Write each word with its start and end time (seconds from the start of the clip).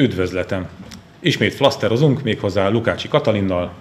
Üdvözletem! 0.00 0.68
Ismét 1.18 1.54
flaszterozunk, 1.54 2.22
méghozzá 2.22 2.68
Lukácsi 2.68 3.08
Katalinnal. 3.08 3.72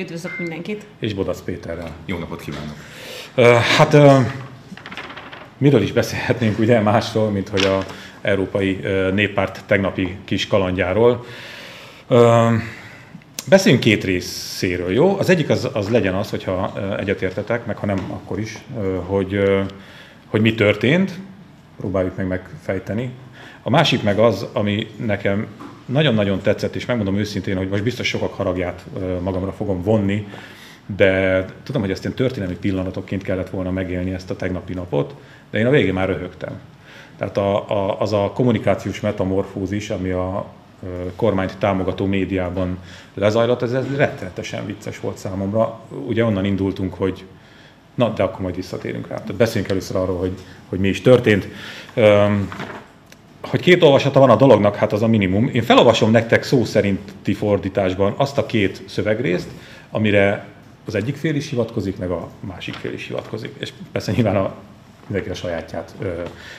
Üdvözlök 0.00 0.38
mindenkit! 0.38 0.86
És 0.98 1.14
Bodac 1.14 1.40
Péterrel. 1.40 1.90
Jó 2.06 2.18
napot 2.18 2.40
kívánok! 2.40 2.74
Hát 3.76 3.96
miről 5.58 5.82
is 5.82 5.92
beszélhetnénk 5.92 6.58
ugye 6.58 6.80
másról, 6.80 7.30
mint 7.30 7.48
hogy 7.48 7.64
a 7.64 7.84
Európai 8.20 8.80
Néppárt 9.14 9.64
tegnapi 9.66 10.16
kis 10.24 10.46
kalandjáról. 10.46 11.24
Beszéljünk 13.48 13.82
két 13.82 14.04
részéről, 14.04 14.92
jó? 14.92 15.18
Az 15.18 15.30
egyik 15.30 15.48
az, 15.50 15.68
az 15.72 15.88
legyen 15.88 16.14
az, 16.14 16.30
hogyha 16.30 16.72
egyetértetek, 16.98 17.66
meg 17.66 17.76
ha 17.76 17.86
nem, 17.86 17.98
akkor 18.10 18.38
is, 18.38 18.58
hogy, 19.06 19.40
hogy 20.26 20.40
mi 20.40 20.54
történt, 20.54 21.12
próbáljuk 21.76 22.16
meg 22.16 22.26
megfejteni. 22.26 23.10
A 23.68 23.70
másik 23.70 24.02
meg 24.02 24.18
az, 24.18 24.46
ami 24.52 24.86
nekem 24.96 25.46
nagyon-nagyon 25.86 26.40
tetszett, 26.40 26.74
és 26.74 26.86
megmondom 26.86 27.16
őszintén, 27.16 27.56
hogy 27.56 27.68
most 27.68 27.82
biztos 27.82 28.08
sokak 28.08 28.32
haragját 28.34 28.84
magamra 29.20 29.52
fogom 29.52 29.82
vonni, 29.82 30.26
de 30.96 31.44
tudom, 31.62 31.80
hogy 31.80 31.90
ezt 31.90 32.04
én 32.04 32.14
történelmi 32.14 32.54
pillanatokként 32.54 33.22
kellett 33.22 33.50
volna 33.50 33.70
megélni 33.70 34.10
ezt 34.12 34.30
a 34.30 34.36
tegnapi 34.36 34.74
napot, 34.74 35.14
de 35.50 35.58
én 35.58 35.66
a 35.66 35.70
végén 35.70 35.92
már 35.92 36.08
röhögtem. 36.08 36.60
Tehát 37.18 37.36
a, 37.36 37.70
a, 37.70 38.00
az 38.00 38.12
a 38.12 38.30
kommunikációs 38.34 39.00
metamorfózis, 39.00 39.90
ami 39.90 40.10
a 40.10 40.46
kormányt 41.16 41.58
támogató 41.58 42.06
médiában 42.06 42.78
lezajlott, 43.14 43.62
ez, 43.62 43.72
ez 43.72 43.96
rettenetesen 43.96 44.66
vicces 44.66 45.00
volt 45.00 45.16
számomra. 45.16 45.80
Ugye 46.06 46.24
onnan 46.24 46.44
indultunk, 46.44 46.94
hogy 46.94 47.24
na, 47.94 48.08
de 48.08 48.22
akkor 48.22 48.40
majd 48.40 48.54
visszatérünk 48.54 49.08
rá. 49.08 49.14
Tehát 49.14 49.34
beszéljünk 49.34 49.70
először 49.70 49.96
arról, 49.96 50.18
hogy, 50.18 50.34
hogy 50.68 50.78
mi 50.78 50.88
is 50.88 51.00
történt 51.00 51.48
hogy 53.40 53.60
két 53.60 53.82
olvasata 53.82 54.20
van 54.20 54.30
a 54.30 54.36
dolognak, 54.36 54.76
hát 54.76 54.92
az 54.92 55.02
a 55.02 55.06
minimum. 55.06 55.50
Én 55.52 55.62
felolvasom 55.62 56.10
nektek 56.10 56.42
szó 56.42 56.64
szerinti 56.64 57.34
fordításban 57.34 58.14
azt 58.16 58.38
a 58.38 58.46
két 58.46 58.82
szövegrészt, 58.86 59.48
amire 59.90 60.46
az 60.86 60.94
egyik 60.94 61.16
fél 61.16 61.34
is 61.34 61.48
hivatkozik, 61.48 61.98
meg 61.98 62.10
a 62.10 62.28
másik 62.40 62.74
fél 62.74 62.92
is 62.92 63.06
hivatkozik. 63.06 63.54
És 63.58 63.72
persze 63.92 64.12
nyilván 64.12 64.36
a, 64.36 64.54
mindenki 65.06 65.30
a 65.30 65.34
sajátját 65.34 65.94
ö, 66.00 66.08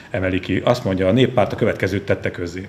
emeli 0.09 0.39
ki. 0.39 0.61
Azt 0.63 0.83
mondja, 0.83 1.07
a 1.07 1.11
néppárt 1.11 1.53
a 1.53 1.55
következőt 1.55 2.05
tette 2.05 2.31
közzé. 2.31 2.65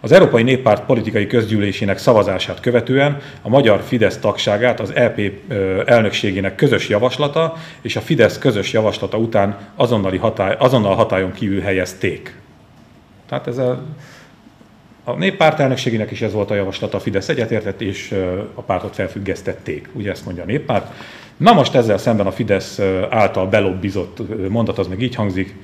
Az 0.00 0.12
Európai 0.12 0.42
Néppárt 0.42 0.84
politikai 0.84 1.26
közgyűlésének 1.26 1.98
szavazását 1.98 2.60
követően 2.60 3.18
a 3.42 3.48
magyar 3.48 3.82
Fidesz 3.82 4.18
tagságát 4.18 4.80
az 4.80 4.94
EP 4.94 5.20
elnökségének 5.86 6.54
közös 6.54 6.88
javaslata 6.88 7.56
és 7.80 7.96
a 7.96 8.00
Fidesz 8.00 8.38
közös 8.38 8.72
javaslata 8.72 9.16
után 9.16 9.58
azonnali 9.76 10.16
hatály, 10.16 10.56
azonnal 10.58 10.94
hatályon 10.94 11.32
kívül 11.32 11.60
helyezték. 11.60 12.34
Tehát 13.28 13.46
ez 13.46 13.58
a, 13.58 13.82
a 15.04 15.12
néppárt 15.12 15.60
elnökségének 15.60 16.10
is 16.10 16.22
ez 16.22 16.32
volt 16.32 16.50
a 16.50 16.54
javaslat, 16.54 16.94
a 16.94 17.00
Fidesz 17.00 17.28
egyetértett, 17.28 17.80
és 17.80 18.14
a 18.54 18.60
pártot 18.60 18.94
felfüggesztették. 18.94 19.88
Ugye 19.92 20.10
ezt 20.10 20.24
mondja 20.24 20.42
a 20.42 20.46
néppárt. 20.46 20.92
Na 21.36 21.52
most 21.52 21.74
ezzel 21.74 21.98
szemben 21.98 22.26
a 22.26 22.32
Fidesz 22.32 22.80
által 23.10 23.46
belobbizott 23.46 24.48
mondat, 24.48 24.78
az 24.78 24.86
meg 24.86 25.02
így 25.02 25.14
hangzik, 25.14 25.54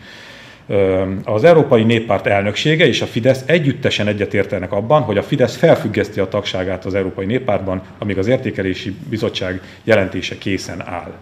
az 1.25 1.45
Európai 1.45 1.83
Néppárt 1.83 2.27
elnöksége 2.27 2.87
és 2.87 3.01
a 3.01 3.07
Fidesz 3.07 3.43
együttesen 3.47 4.07
egyetértenek 4.07 4.73
abban, 4.73 5.03
hogy 5.03 5.19
a 5.19 5.23
Fidesz 5.23 5.57
felfüggeszti 5.57 6.21
a 6.21 6.29
tagságát 6.29 6.85
az 6.85 6.95
Európai 6.95 7.27
Néppártban, 7.27 7.83
amíg 7.99 8.19
az 8.19 8.27
értékelési 8.27 8.97
bizottság 9.09 9.61
jelentése 9.85 10.39
készen 10.39 10.89
áll. 10.89 11.13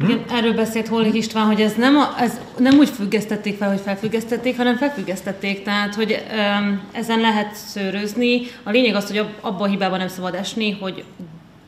Igen, 0.00 0.24
erről 0.30 0.54
beszélt 0.54 0.88
Hollik 0.88 1.14
István, 1.14 1.46
hogy 1.46 1.60
ez 1.60 1.74
nem, 1.74 1.96
a, 1.96 2.14
ez 2.18 2.40
nem 2.58 2.78
úgy 2.78 2.88
függesztették 2.88 3.56
fel, 3.56 3.68
hogy 3.68 3.80
felfüggesztették, 3.80 4.56
hanem 4.56 4.76
felfüggesztették, 4.76 5.62
tehát 5.62 5.94
hogy 5.94 6.24
um, 6.60 6.80
ezen 6.92 7.20
lehet 7.20 7.54
szőrözni. 7.54 8.40
A 8.62 8.70
lényeg 8.70 8.94
az, 8.94 9.06
hogy 9.06 9.24
abban 9.40 9.68
a 9.68 9.70
hibában 9.70 9.98
nem 9.98 10.08
szabad 10.08 10.34
esni, 10.34 10.70
hogy 10.80 11.04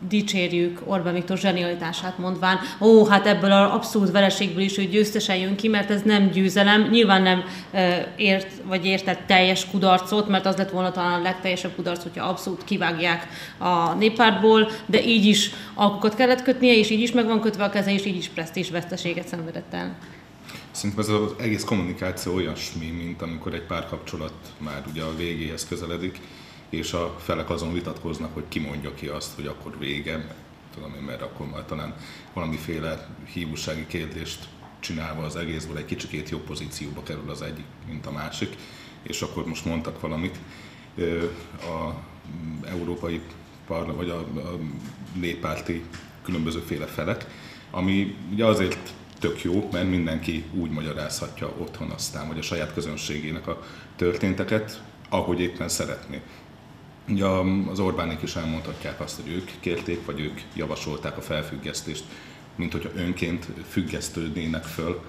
dicsérjük 0.09 0.81
Orbán 0.85 1.15
Viktor 1.15 1.39
zsenialitását 1.39 2.19
mondván, 2.19 2.59
ó, 2.81 3.07
hát 3.07 3.27
ebből 3.27 3.53
az 3.53 3.71
abszolút 3.71 4.11
vereségből 4.11 4.63
is 4.63 4.79
ő 4.79 4.85
győztesen 4.85 5.37
jön 5.37 5.57
ki, 5.57 5.69
mert 5.69 5.91
ez 5.91 6.03
nem 6.03 6.31
győzelem, 6.31 6.89
nyilván 6.91 7.23
nem 7.23 7.45
e, 7.71 8.13
ért, 8.17 8.53
vagy 8.65 8.87
értett 8.87 9.21
teljes 9.27 9.67
kudarcot, 9.71 10.29
mert 10.29 10.47
az 10.47 10.57
lett 10.57 10.71
volna 10.71 10.91
talán 10.91 11.21
a 11.21 11.23
legteljesebb 11.23 11.75
kudarc, 11.75 12.03
hogyha 12.03 12.29
abszolút 12.29 12.65
kivágják 12.65 13.29
a 13.59 13.95
néppártból, 13.95 14.71
de 14.87 15.05
így 15.05 15.25
is 15.25 15.51
alkokat 15.75 16.15
kellett 16.15 16.43
kötnie, 16.43 16.75
és 16.75 16.91
így 16.91 17.01
is 17.01 17.13
meg 17.13 17.27
van 17.27 17.41
kötve 17.41 17.65
a 17.65 17.71
keze, 17.71 17.93
és 17.93 18.05
így 18.05 18.17
is 18.17 18.29
presztízs 18.29 18.71
veszteséget 18.71 19.29
szenvedett 19.29 19.75
el. 19.75 19.97
Szerintem 20.71 21.05
ez 21.05 21.09
az 21.09 21.35
egész 21.39 21.65
kommunikáció 21.65 22.35
olyasmi, 22.35 22.87
mint 22.87 23.23
amikor 23.23 23.55
egy 23.55 23.67
párkapcsolat 23.67 24.33
már 24.59 24.83
ugye 24.93 25.03
a 25.03 25.17
végéhez 25.17 25.67
közeledik, 25.67 26.21
és 26.69 26.93
a 26.93 27.17
felek 27.19 27.51
azon 27.51 27.73
vitatkoznak, 27.73 28.35
hogy 28.35 28.45
ki 28.49 28.59
mondja 28.59 28.95
ki 28.95 29.07
azt, 29.07 29.35
hogy 29.35 29.47
akkor 29.47 29.79
vége, 29.79 30.37
tudom 30.75 30.95
én, 30.95 31.03
mert 31.03 31.23
akkor 31.23 31.47
már 31.47 31.65
talán 31.65 31.95
valamiféle 32.33 33.09
hívúsági 33.33 33.87
kérdést 33.87 34.49
csinálva 34.81 35.23
az 35.23 35.37
egészből 35.37 35.77
egy 35.77 35.85
kicsikét 35.85 36.29
jobb 36.29 36.41
pozícióba 36.41 37.03
kerül 37.03 37.31
az 37.31 37.43
egyik, 37.43 37.65
mint 37.87 38.07
a 38.07 38.11
másik, 38.11 38.57
és 39.03 39.23
akkor 39.23 39.47
most 39.47 39.65
mondtak 39.65 40.01
valamit 40.01 40.39
a 41.61 41.95
európai 42.69 43.21
parla, 43.67 43.95
vagy 43.95 44.11
a, 44.11 44.19
a 44.19 44.59
néppárti 45.15 45.85
különbözőféle 46.23 46.87
felek, 46.87 47.27
ami 47.71 48.17
ugye 48.33 48.45
azért 48.45 48.93
tök 49.19 49.43
jó, 49.43 49.69
mert 49.73 49.89
mindenki 49.89 50.45
úgy 50.53 50.71
magyarázhatja 50.71 51.53
otthon 51.59 51.91
aztán, 51.91 52.29
vagy 52.29 52.39
a 52.39 52.43
saját 52.43 52.73
közönségének 52.73 53.47
a 53.47 53.63
történteket, 53.97 54.83
ahogy 55.09 55.41
éppen 55.41 55.69
szeretné. 55.69 56.21
Ugye 57.09 57.25
az 57.71 57.81
Orbánék 57.81 58.23
is 58.23 58.37
elmondhatják 58.37 59.01
azt, 59.01 59.21
hogy 59.21 59.33
ők 59.33 59.51
kérték, 59.61 60.05
vagy 60.07 60.21
ők 60.21 60.41
javasolták 60.55 61.17
a 61.17 61.21
felfüggesztést, 61.21 62.05
mint 62.57 62.73
hogyha 62.73 62.91
önként 62.95 63.47
függesztődnének 63.69 64.65
föl 64.65 65.01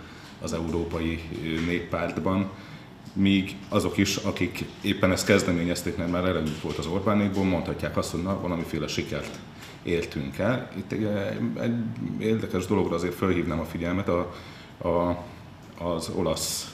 az 0.41 0.53
Európai 0.53 1.21
Néppártban, 1.65 2.49
míg 3.13 3.55
azok 3.69 3.97
is, 3.97 4.15
akik 4.15 4.65
éppen 4.81 5.11
ezt 5.11 5.25
kezdeményezték, 5.25 5.97
mert 5.97 6.11
már 6.11 6.25
elegük 6.25 6.61
volt 6.61 6.77
az 6.77 6.85
Orbánékból, 6.85 7.43
mondhatják 7.43 7.97
azt, 7.97 8.11
hogy 8.11 8.23
na, 8.23 8.41
valamiféle 8.41 8.87
sikert 8.87 9.39
értünk 9.83 10.37
el. 10.37 10.71
Itt 10.77 10.91
egy, 10.91 11.07
érdekes 12.19 12.65
dologra 12.65 12.95
azért 12.95 13.15
felhívnám 13.15 13.59
a 13.59 13.65
figyelmet, 13.65 14.09
a, 14.09 14.33
a, 14.87 15.23
az 15.83 16.09
olasz 16.15 16.73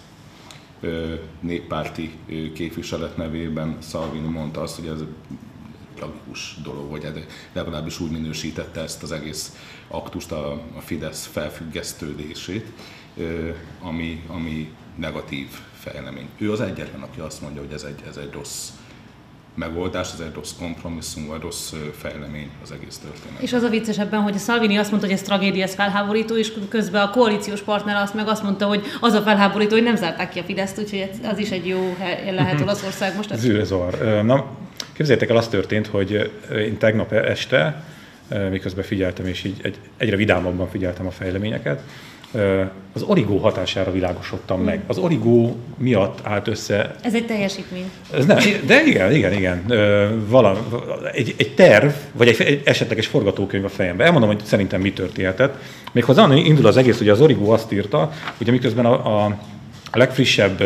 néppárti 1.39 2.11
képviselet 2.53 3.17
nevében 3.17 3.77
Salvini 3.81 4.27
mondta 4.27 4.61
azt, 4.61 4.75
hogy 4.75 4.87
ez 4.87 5.03
tragikus 5.95 6.57
dolog, 6.63 6.89
vagy 6.89 7.25
legalábbis 7.53 7.99
úgy 7.99 8.11
minősítette 8.11 8.81
ezt 8.81 9.03
az 9.03 9.11
egész 9.11 9.55
aktust, 9.87 10.31
a, 10.31 10.51
a 10.51 10.79
Fidesz 10.79 11.25
felfüggesztődését, 11.25 12.65
ami, 13.81 14.23
ami 14.27 14.73
negatív 14.95 15.47
fejlemény. 15.79 16.29
Ő 16.37 16.51
az 16.51 16.61
egyetlen, 16.61 17.01
aki 17.01 17.19
azt 17.19 17.41
mondja, 17.41 17.61
hogy 17.61 17.73
ez 17.73 17.83
egy, 17.83 18.03
ez 18.07 18.17
egy 18.17 18.31
rossz 18.31 18.69
megoldás, 19.55 20.09
ez 20.13 20.19
egy 20.19 20.33
rossz 20.33 20.51
kompromisszum, 20.59 21.27
vagy 21.27 21.41
rossz 21.41 21.73
fejlemény 21.97 22.49
az 22.63 22.71
egész 22.71 22.97
történet. 22.97 23.41
És 23.41 23.53
az 23.53 23.63
a 23.63 23.69
vicces 23.69 23.99
ebben, 23.99 24.21
hogy 24.21 24.35
a 24.35 24.37
Salvini 24.37 24.77
azt 24.77 24.89
mondta, 24.89 25.07
hogy 25.07 25.17
ez 25.17 25.23
tragédia, 25.23 25.63
ez 25.63 25.75
felháborító, 25.75 26.37
és 26.37 26.53
közben 26.69 27.01
a 27.01 27.09
koalíciós 27.09 27.61
partner 27.61 27.95
azt 27.95 28.13
meg 28.13 28.27
azt 28.27 28.43
mondta, 28.43 28.65
hogy 28.65 28.83
az 28.99 29.13
a 29.13 29.21
felháborító, 29.21 29.73
hogy 29.73 29.83
nem 29.83 29.95
zárták 29.95 30.29
ki 30.29 30.39
a 30.39 30.43
Fideszt, 30.43 30.79
úgyhogy 30.79 31.09
az 31.23 31.37
is 31.37 31.49
egy 31.49 31.67
jó 31.67 31.95
hely 31.99 32.33
lehet 32.33 32.53
mhm. 32.53 32.63
Olaszország 32.63 33.15
most. 33.15 33.35
Zűrzavar. 33.35 34.23
Na, 34.23 34.45
képzeljétek 34.93 35.29
el, 35.29 35.37
az 35.37 35.47
történt, 35.47 35.87
hogy 35.87 36.31
én 36.51 36.77
tegnap 36.77 37.11
este, 37.11 37.83
miközben 38.49 38.83
figyeltem, 38.83 39.25
és 39.25 39.43
így 39.43 39.59
egy, 39.61 39.79
egyre 39.97 40.15
vidámabban 40.15 40.69
figyeltem 40.69 41.07
a 41.07 41.11
fejleményeket, 41.11 41.81
az 42.93 43.01
origó 43.01 43.37
hatására 43.37 43.91
világosodtam 43.91 44.61
meg. 44.61 44.81
Az 44.87 44.97
origó 44.97 45.55
miatt 45.77 46.19
állt 46.23 46.47
össze... 46.47 46.95
Ez 47.01 47.13
egy 47.13 47.25
teljesítmény. 47.25 47.91
Ez 48.13 48.25
nem, 48.25 48.37
de 48.65 48.83
igen, 48.85 49.11
igen, 49.11 49.33
igen. 49.33 49.65
Vala, 50.27 50.57
egy, 51.11 51.35
egy 51.37 51.55
terv, 51.55 51.89
vagy 52.11 52.27
egy, 52.27 52.41
egy 52.41 52.61
esetleges 52.65 53.07
forgatókönyv 53.07 53.65
a 53.65 53.69
fejembe. 53.69 54.03
Elmondom, 54.03 54.29
hogy 54.29 54.43
szerintem 54.43 54.81
mi 54.81 54.93
történhetett. 54.93 55.55
Méghozzá 55.91 56.33
indul 56.33 56.65
az 56.65 56.77
egész, 56.77 56.97
hogy 56.97 57.09
az 57.09 57.21
origó 57.21 57.51
azt 57.51 57.71
írta, 57.71 58.11
hogy 58.37 58.51
miközben 58.51 58.85
a, 58.85 59.23
a, 59.23 59.37
a 59.91 59.97
legfrissebb 59.97 60.63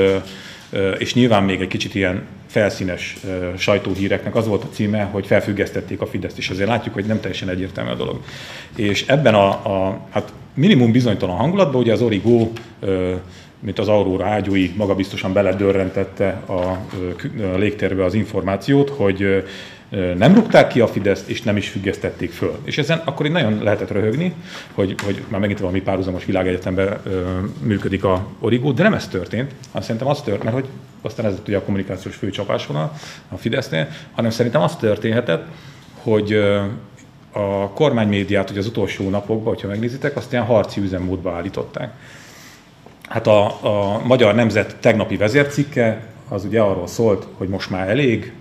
és 0.98 1.14
nyilván 1.14 1.44
még 1.44 1.62
egy 1.62 1.68
kicsit 1.68 1.96
ilyen 1.96 2.24
felszínes 2.50 3.18
sajtóhíreknek 3.58 4.36
az 4.36 4.48
volt 4.48 4.64
a 4.64 4.70
címe, 4.70 5.04
hogy 5.04 5.26
felfüggesztették 5.26 6.02
a 6.02 6.06
Fideszt, 6.06 6.38
és 6.38 6.50
azért 6.50 6.70
látjuk, 6.70 6.94
hogy 6.94 7.06
nem 7.06 7.20
teljesen 7.20 7.50
egyértelmű 7.50 7.92
a 7.92 7.96
dolog. 7.96 8.20
És 8.76 9.06
ebben 9.08 9.34
a, 9.34 9.48
a 9.50 10.00
hát 10.10 10.34
minimum 10.54 10.92
bizonytalan 10.92 11.36
hangulatban 11.36 11.82
ugye 11.82 11.94
az 11.94 12.02
Origo 12.02 12.52
mint 13.60 13.80
az 13.80 13.88
Aurora 13.88 14.26
ágyúi 14.26 14.74
magabiztosan 14.78 15.34
beledörrentette 15.34 16.42
a, 16.48 16.78
légtérbe 17.56 18.04
az 18.04 18.14
információt, 18.14 18.90
hogy 18.90 19.44
nem 20.18 20.34
rúgták 20.34 20.68
ki 20.68 20.80
a 20.80 20.88
Fideszt, 20.88 21.30
és 21.30 21.42
nem 21.42 21.58
is 21.58 21.70
függesztették 21.70 22.32
föl. 22.32 22.60
És 22.64 22.78
ezen 22.78 23.02
akkor 23.06 23.26
így 23.26 23.32
nagyon 23.32 23.64
lehetett 23.64 23.92
röhögni, 23.92 24.34
hogy, 24.74 24.96
hogy 25.04 25.24
már 25.28 25.40
megint 25.40 25.60
valami 25.60 25.82
párhuzamos 25.82 26.26
világegyetemben 26.26 27.02
működik 27.62 28.04
a 28.04 28.28
origó, 28.40 28.72
de 28.72 28.84
nem 28.84 28.94
ez 28.94 29.08
történt, 29.08 29.54
hanem 29.68 29.82
szerintem 29.82 30.08
az 30.08 30.22
történt, 30.22 30.44
mert 30.44 30.56
hogy 30.56 30.68
aztán 31.02 31.26
ez 31.26 31.34
ugye 31.48 31.58
a 31.58 31.62
kommunikációs 31.62 32.16
főcsapásvonal 32.16 32.92
a 33.30 33.38
Fidesznél, 33.38 33.88
hanem 34.12 34.32
szerintem 34.32 34.62
az 34.62 34.76
történhetett, 34.76 35.46
hogy 36.02 36.34
a 37.32 37.70
kormánymédiát 37.74 38.50
ugye 38.50 38.60
az 38.60 38.68
utolsó 38.68 39.10
napokban, 39.10 39.54
hogyha 39.54 39.68
megnézitek, 39.68 40.16
azt 40.16 40.32
ilyen 40.32 40.46
harci 40.46 40.82
üzemmódba 40.82 41.32
állították. 41.32 41.94
Hát 43.10 43.28
a, 43.28 43.46
a 43.46 44.02
Magyar 44.06 44.36
Nemzet 44.36 44.76
tegnapi 44.80 45.18
vezércikke 45.18 46.04
az 46.30 46.46
ugye 46.46 46.62
arról 46.62 46.88
szólt, 46.88 47.28
hogy 47.38 47.48
most 47.48 47.70
már 47.70 47.90
elég, 47.90 48.34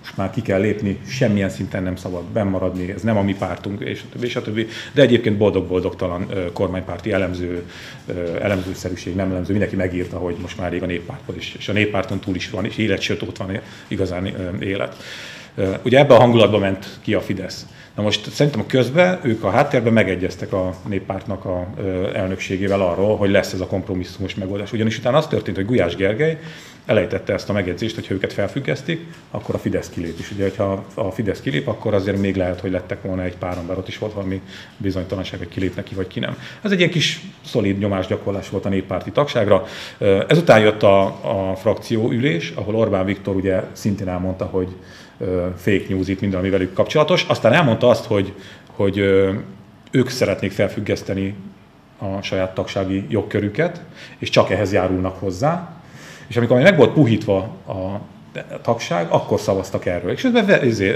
most 0.00 0.16
már 0.16 0.30
ki 0.30 0.42
kell 0.42 0.60
lépni, 0.60 0.98
semmilyen 1.06 1.48
szinten 1.48 1.82
nem 1.82 1.96
szabad 1.96 2.24
bennmaradni, 2.24 2.90
ez 2.90 3.02
nem 3.02 3.16
a 3.16 3.22
mi 3.22 3.34
pártunk, 3.34 3.80
és 4.20 4.36
a 4.36 4.42
többi. 4.42 4.66
De 4.92 5.02
egyébként 5.02 5.36
boldog-boldogtalan 5.36 6.26
kormánypárti 6.52 7.12
elemző, 7.12 7.62
elemzőszerűség, 8.40 9.14
nem 9.14 9.30
elemző, 9.30 9.50
mindenki 9.50 9.76
megírta, 9.76 10.18
hogy 10.18 10.36
most 10.40 10.58
már 10.58 10.70
rég 10.70 10.82
a 10.82 10.86
néppártban 10.86 11.36
is, 11.36 11.54
és 11.58 11.68
a 11.68 11.72
néppárton 11.72 12.20
túl 12.20 12.34
is 12.34 12.50
van, 12.50 12.64
és 12.64 12.76
élet, 12.76 13.00
sőt 13.00 13.22
ott 13.22 13.36
van 13.36 13.60
igazán 13.88 14.26
élet. 14.60 14.96
Ugye 15.82 15.98
ebbe 15.98 16.14
a 16.14 16.18
hangulatba 16.18 16.58
ment 16.58 16.86
ki 17.02 17.14
a 17.14 17.20
Fidesz. 17.20 17.66
Na 17.94 18.02
most 18.02 18.30
szerintem 18.30 18.60
a 18.60 18.66
közben 18.66 19.18
ők 19.22 19.44
a 19.44 19.50
háttérben 19.50 19.92
megegyeztek 19.92 20.52
a 20.52 20.74
néppártnak 20.88 21.44
a 21.44 21.66
elnökségével 22.14 22.80
arról, 22.80 23.16
hogy 23.16 23.30
lesz 23.30 23.52
ez 23.52 23.60
a 23.60 23.66
kompromisszumos 23.66 24.34
megoldás. 24.34 24.72
Ugyanis 24.72 24.98
utána 24.98 25.16
az 25.16 25.26
történt, 25.26 25.56
hogy 25.56 25.66
Gulyás 25.66 25.96
Gergely 25.96 26.38
elejtette 26.86 27.32
ezt 27.32 27.48
a 27.48 27.52
megjegyzést, 27.52 27.94
hogy 27.94 28.06
ha 28.06 28.14
őket 28.14 28.32
felfüggesztik, 28.32 29.06
akkor 29.30 29.54
a 29.54 29.58
Fidesz 29.58 29.88
kilép 29.88 30.18
is. 30.18 30.30
Ugye, 30.30 30.42
hogyha 30.42 30.84
a 30.94 31.10
Fidesz 31.10 31.40
kilép, 31.40 31.68
akkor 31.68 31.94
azért 31.94 32.18
még 32.18 32.36
lehet, 32.36 32.60
hogy 32.60 32.70
lettek 32.70 33.02
volna 33.02 33.22
egy 33.22 33.36
pár 33.36 33.56
ember, 33.56 33.78
ott 33.78 33.88
is 33.88 33.98
volt 33.98 34.12
valami 34.12 34.40
bizonytalanság, 34.76 35.38
hogy 35.38 35.48
kilépnek 35.48 35.84
ki, 35.84 35.94
vagy 35.94 36.06
ki 36.06 36.20
nem. 36.20 36.36
Ez 36.62 36.70
egy 36.70 36.78
ilyen 36.78 36.90
kis 36.90 37.20
szolid 37.44 37.78
nyomásgyakorlás 37.78 38.48
volt 38.48 38.64
a 38.64 38.68
néppárti 38.68 39.10
tagságra. 39.10 39.66
Ezután 40.28 40.60
jött 40.60 40.82
a, 40.82 41.02
a 41.50 41.56
frakcióülés, 41.56 42.52
ahol 42.54 42.74
Orbán 42.74 43.04
Viktor 43.04 43.36
ugye 43.36 43.62
szintén 43.72 44.08
elmondta, 44.08 44.44
hogy 44.44 44.68
fake 45.56 45.84
news 45.88 46.08
itt 46.08 46.20
minden, 46.20 46.38
ami 46.38 46.50
velük 46.50 46.72
kapcsolatos. 46.72 47.24
Aztán 47.28 47.52
elmondta 47.52 47.88
azt, 47.88 48.04
hogy, 48.04 48.32
hogy 48.66 48.98
ők 49.90 50.08
szeretnék 50.08 50.52
felfüggeszteni 50.52 51.34
a 51.98 52.22
saját 52.22 52.54
tagsági 52.54 53.06
jogkörüket, 53.08 53.82
és 54.18 54.28
csak 54.28 54.50
ehhez 54.50 54.72
járulnak 54.72 55.18
hozzá. 55.18 55.82
És 56.26 56.36
amikor 56.36 56.60
meg 56.60 56.76
volt 56.76 56.92
puhítva 56.92 57.38
a 57.66 58.00
tagság, 58.62 59.06
akkor 59.10 59.40
szavaztak 59.40 59.86
erről. 59.86 60.10
És 60.10 60.28
izé, 60.62 60.94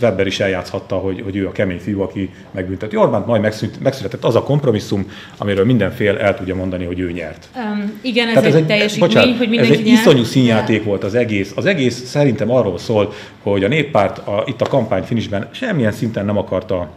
Weber 0.00 0.26
is 0.26 0.40
eljátszhatta, 0.40 0.96
hogy, 0.96 1.20
hogy 1.24 1.36
ő 1.36 1.46
a 1.46 1.52
kemény 1.52 1.78
fiú, 1.78 2.00
aki 2.00 2.30
megbünteti 2.50 2.96
Orbánt, 2.96 3.26
majd 3.26 3.54
megszületett 3.82 4.24
az 4.24 4.34
a 4.34 4.42
kompromisszum, 4.42 5.10
amiről 5.38 5.64
mindenfél 5.64 6.16
el 6.16 6.36
tudja 6.36 6.54
mondani, 6.54 6.84
hogy 6.84 6.98
ő 6.98 7.12
nyert. 7.12 7.48
Um, 7.56 7.98
igen, 8.02 8.28
ez 8.28 8.34
Tehát 8.34 8.48
egy, 8.48 8.54
egy 8.54 8.66
teljesítmény, 8.66 9.08
bocsánat, 9.08 9.36
hogy 9.36 9.48
mindenki 9.48 9.72
Ez 9.72 9.78
egy 9.78 9.86
nyert, 9.86 10.00
iszonyú 10.00 10.24
színjáték 10.24 10.78
de... 10.78 10.84
volt 10.84 11.04
az 11.04 11.14
egész. 11.14 11.52
Az 11.56 11.66
egész 11.66 12.04
szerintem 12.04 12.50
arról 12.50 12.78
szól, 12.78 13.12
hogy 13.42 13.64
a 13.64 13.68
néppárt 13.68 14.18
a, 14.18 14.44
itt 14.46 14.60
a 14.60 14.66
kampány 14.66 15.02
finisben 15.02 15.48
semmilyen 15.50 15.92
szinten 15.92 16.24
nem 16.24 16.38
akarta 16.38 16.90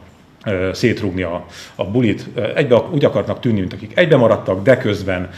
szétrúgni 0.71 1.21
a, 1.21 1.45
a 1.75 1.85
bulit. 1.85 2.25
Egybe 2.55 2.75
úgy 2.91 3.05
akarnak 3.05 3.39
tűnni, 3.39 3.59
mint 3.59 3.73
akik 3.73 3.91
egybe 3.95 4.17
maradtak, 4.17 4.63
de 4.63 4.77
közben 4.77 5.29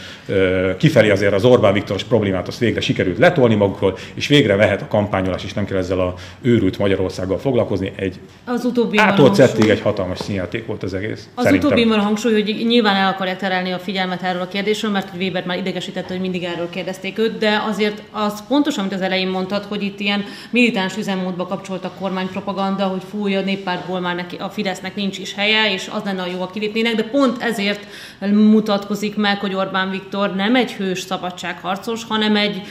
kifelé 0.78 1.10
azért 1.10 1.32
az 1.32 1.44
Orbán 1.44 1.72
Viktoros 1.72 2.04
problémát 2.04 2.48
azt 2.48 2.58
végre 2.58 2.80
sikerült 2.80 3.18
letolni 3.18 3.54
magukról, 3.54 3.98
és 4.14 4.26
végre 4.26 4.56
vehet 4.56 4.82
a 4.82 4.88
kampányolás, 4.88 5.44
és 5.44 5.52
nem 5.52 5.64
kell 5.64 5.76
ezzel 5.76 6.00
a 6.00 6.14
őrült 6.40 6.78
Magyarországgal 6.78 7.38
foglalkozni. 7.38 7.92
Egy 7.96 8.18
az 8.44 8.64
utóbbi 8.64 8.98
átolcettig 8.98 9.68
egy 9.68 9.80
hatalmas 9.80 10.18
színjáték 10.18 10.66
volt 10.66 10.82
az 10.82 10.94
egész. 10.94 11.28
Az 11.34 11.44
szerintem. 11.44 11.70
utóbbi 11.70 11.88
van 11.88 12.00
hangsúly, 12.00 12.32
hogy 12.32 12.64
nyilván 12.66 12.96
el 12.96 13.12
akarják 13.12 13.38
terelni 13.38 13.70
a 13.70 13.78
figyelmet 13.78 14.22
erről 14.22 14.42
a 14.42 14.48
kérdésről, 14.48 14.90
mert 14.90 15.08
Weber 15.18 15.44
már 15.46 15.58
idegesítette, 15.58 16.12
hogy 16.12 16.20
mindig 16.20 16.42
erről 16.42 16.70
kérdezték 16.70 17.18
őt, 17.18 17.38
de 17.38 17.62
azért 17.68 18.02
az 18.10 18.46
pontosan, 18.48 18.80
amit 18.84 18.94
az 18.94 19.00
elején 19.00 19.28
mondtad, 19.28 19.64
hogy 19.64 19.82
itt 19.82 20.00
ilyen 20.00 20.24
militáns 20.50 20.96
üzemmódba 20.96 21.46
kapcsolt 21.46 21.84
a 21.84 21.92
kormánypropaganda, 22.00 22.84
hogy 22.84 23.02
fúj 23.10 23.36
a 23.36 23.40
néppártból 23.40 24.00
már 24.00 24.14
neki, 24.14 24.36
a 24.36 24.50
Fidesznek 24.50 24.94
nincs 24.98 25.18
is 25.18 25.34
helye, 25.34 25.72
és 25.72 25.88
az 25.92 26.02
lenne 26.04 26.22
a 26.22 26.26
jó, 26.26 26.38
ha 26.38 26.50
kilépnének, 26.50 26.94
de 26.94 27.02
pont 27.02 27.42
ezért 27.42 27.86
mutatkozik 28.32 29.16
meg, 29.16 29.38
hogy 29.38 29.54
Orbán 29.54 29.90
Viktor 29.90 30.34
nem 30.34 30.54
egy 30.54 30.72
hős 30.72 31.00
szabadságharcos, 31.00 32.04
hanem 32.08 32.36
egy 32.36 32.62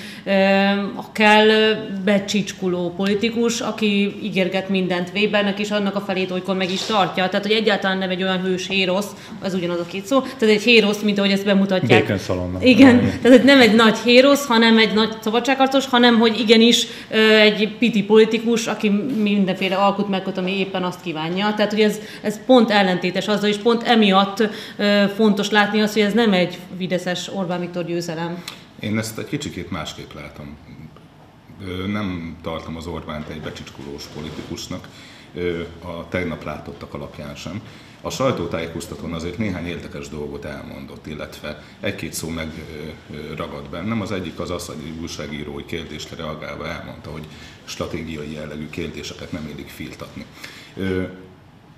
a 0.96 1.12
kell 1.12 1.48
becsicskuló 2.06 2.94
politikus, 2.96 3.62
aki 3.62 4.16
ígérget 4.24 4.70
mindent 4.70 5.12
Webernek, 5.16 5.60
és 5.60 5.72
annak 5.72 5.96
a 5.96 6.02
felét 6.02 6.32
olykor 6.32 6.56
meg 6.56 6.72
is 6.72 6.82
tartja. 6.82 7.30
Tehát, 7.30 7.46
hogy 7.46 7.56
egyáltalán 7.56 7.98
nem 7.98 8.10
egy 8.10 8.24
olyan 8.24 8.42
hős 8.42 8.68
hérosz, 8.68 9.08
az 9.42 9.54
ugyanaz 9.54 9.80
a 9.80 9.86
két 9.86 10.06
szó, 10.06 10.20
tehát 10.22 10.56
egy 10.56 10.64
hérosz, 10.64 11.02
mint 11.02 11.18
ahogy 11.18 11.32
ezt 11.32 11.46
bemutatják. 11.46 12.08
Bacon 12.08 12.58
Igen, 12.62 13.20
tehát 13.22 13.44
nem 13.44 13.62
egy 13.62 13.76
nagy 13.76 13.98
hérosz, 13.98 14.46
hanem 14.46 14.78
egy 14.78 14.94
nagy 14.94 15.10
szabadságharcos, 15.22 15.86
hanem 15.86 16.20
hogy 16.20 16.40
igenis 16.40 16.88
egy 17.42 17.70
piti 17.80 18.04
politikus, 18.04 18.68
aki 18.68 18.90
mindenféle 19.22 19.76
alkut 19.76 20.10
megköt, 20.10 20.38
ami 20.38 20.60
éppen 20.60 20.84
azt 20.84 21.02
kívánja. 21.02 21.54
Tehát, 21.56 21.72
hogy 21.72 21.82
ez, 21.82 22.00
ez 22.22 22.46
pont 22.46 22.72
ellentétes 22.72 23.28
azzal, 23.28 23.50
és 23.50 23.58
pont 23.58 23.84
emiatt 23.84 24.44
fontos 25.16 25.50
látni 25.50 25.82
azt, 25.82 25.94
hogy 25.94 26.02
ez 26.02 26.14
nem 26.14 26.34
egy 26.34 26.58
Fideszes 26.78 27.30
Orbán 27.34 27.60
Viktor 27.60 27.86
győzelem. 27.86 28.44
Én 28.80 28.98
ezt 28.98 29.18
egy 29.18 29.28
kicsikét 29.28 29.72
másképp 29.72 30.14
látom. 30.14 30.58
Nem 31.88 32.38
tartom 32.42 32.76
az 32.76 32.88
Orbánt 32.88 33.30
egy 33.30 33.42
becsicskulós 33.42 34.04
politikusnak, 34.16 34.88
a 35.84 36.08
tegnap 36.10 36.44
látottak 36.44 36.94
alapján 36.94 37.36
sem. 37.36 37.62
A 38.02 38.10
sajtótájékoztatón 38.10 39.14
azért 39.14 39.38
néhány 39.38 39.66
érdekes 39.66 40.10
dolgot 40.10 40.46
elmondott, 40.46 41.08
illetve 41.08 41.64
egy-két 41.80 42.14
szó 42.14 42.30
megragad 42.30 43.70
bennem. 43.70 44.02
Az 44.02 44.12
egyik 44.12 44.40
az 44.40 44.50
az, 44.50 44.66
hogy 44.66 44.76
újságírói 45.02 45.66
kérdésre 45.66 46.16
reagálva 46.16 46.68
elmondta, 46.68 47.10
hogy 47.10 47.28
stratégiai 47.64 48.34
jellegű 48.34 48.70
kérdéseket 48.70 49.32
nem 49.32 49.50
érik 49.54 49.70
filtatni. 49.70 50.26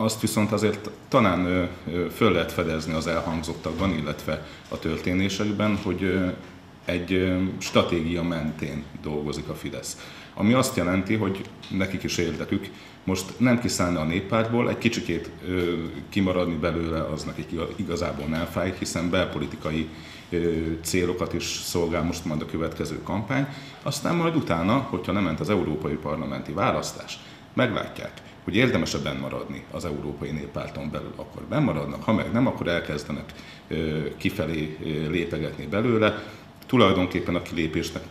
Azt 0.02 0.22
viszont 0.22 0.52
azért 0.52 0.90
talán 1.08 1.70
föl 2.16 2.32
lehet 2.32 2.52
fedezni 2.52 2.94
az 2.94 3.08
elhangzottakban, 3.08 3.94
illetve 3.98 4.46
a 4.70 4.80
történésekben, 4.80 5.78
hogy 5.84 6.20
egy 6.86 7.38
stratégia 7.58 8.24
mentén 8.24 8.84
dolgozik 9.02 9.50
a 9.50 9.56
Fidesz. 9.56 9.98
Ami 10.34 10.54
azt 10.54 10.76
jelenti, 10.76 11.16
hogy 11.16 11.42
nekik 11.70 12.04
is 12.04 12.18
érdekük 12.18 12.70
most 13.04 13.40
nem 13.40 13.60
kiszállni 13.60 13.98
a 13.98 14.04
néppártból, 14.04 14.70
egy 14.70 14.78
kicsikét 14.78 15.30
kimaradni 16.10 16.56
belőle 16.56 17.04
az 17.04 17.24
nekik 17.24 17.50
igazából 17.76 18.26
nem 18.26 18.46
fáj, 18.46 18.74
hiszen 18.80 19.10
belpolitikai 19.10 19.90
célokat 20.82 21.34
is 21.34 21.44
szolgál 21.64 22.04
most 22.04 22.26
majd 22.26 22.42
a 22.42 22.46
következő 22.46 23.02
kampány. 23.04 23.48
Aztán 23.84 24.16
majd 24.16 24.36
utána, 24.36 24.78
hogyha 24.78 25.12
nem 25.12 25.24
ment 25.24 25.40
az 25.40 25.50
európai 25.50 25.96
parlamenti 25.96 26.52
választás, 26.52 27.20
meglátják, 27.54 28.22
hogy 28.44 28.56
érdemes-e 28.56 29.14
maradni 29.20 29.64
az 29.72 29.86
Európai 29.86 30.32
Néppárton 30.32 30.92
belül, 30.92 31.14
akkor 31.16 31.62
maradnak, 31.62 32.04
ha 32.04 32.14
meg 32.14 32.32
nem, 32.32 32.48
akkor 32.48 32.68
elkezdenek 32.68 33.34
kifelé 34.18 34.78
lépegetni 35.10 35.66
belőle. 35.66 36.24
Tulajdonképpen 36.66 37.36
a 37.36 37.42
kilépésnek 37.42 38.04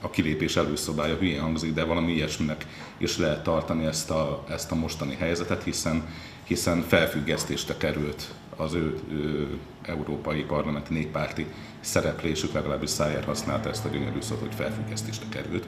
a 0.00 0.10
kilépés 0.10 0.56
előszobája 0.56 1.16
hülyén 1.16 1.40
hangzik, 1.40 1.74
de 1.74 1.84
valami 1.84 2.12
ilyesminek 2.12 2.66
is 2.98 3.18
lehet 3.18 3.42
tartani 3.42 3.84
ezt 3.84 4.10
a, 4.10 4.44
ezt 4.48 4.72
a 4.72 4.74
mostani 4.74 5.14
helyzetet, 5.14 5.62
hiszen, 5.62 6.08
hiszen 6.44 6.82
felfüggesztésre 6.82 7.76
került 7.76 8.34
az 8.56 8.74
ő, 8.74 8.98
ő 9.10 9.48
európai 9.82 10.42
parlamenti 10.42 10.94
néppárti 10.94 11.46
szereplésük, 11.80 12.52
legalábbis 12.52 12.90
Szájer 12.90 13.24
használta 13.24 13.68
ezt 13.68 13.84
a 13.84 13.88
gyönyörű 13.88 14.20
szót, 14.20 14.40
hogy 14.40 14.54
felfüggesztésre 14.54 15.24
került. 15.28 15.66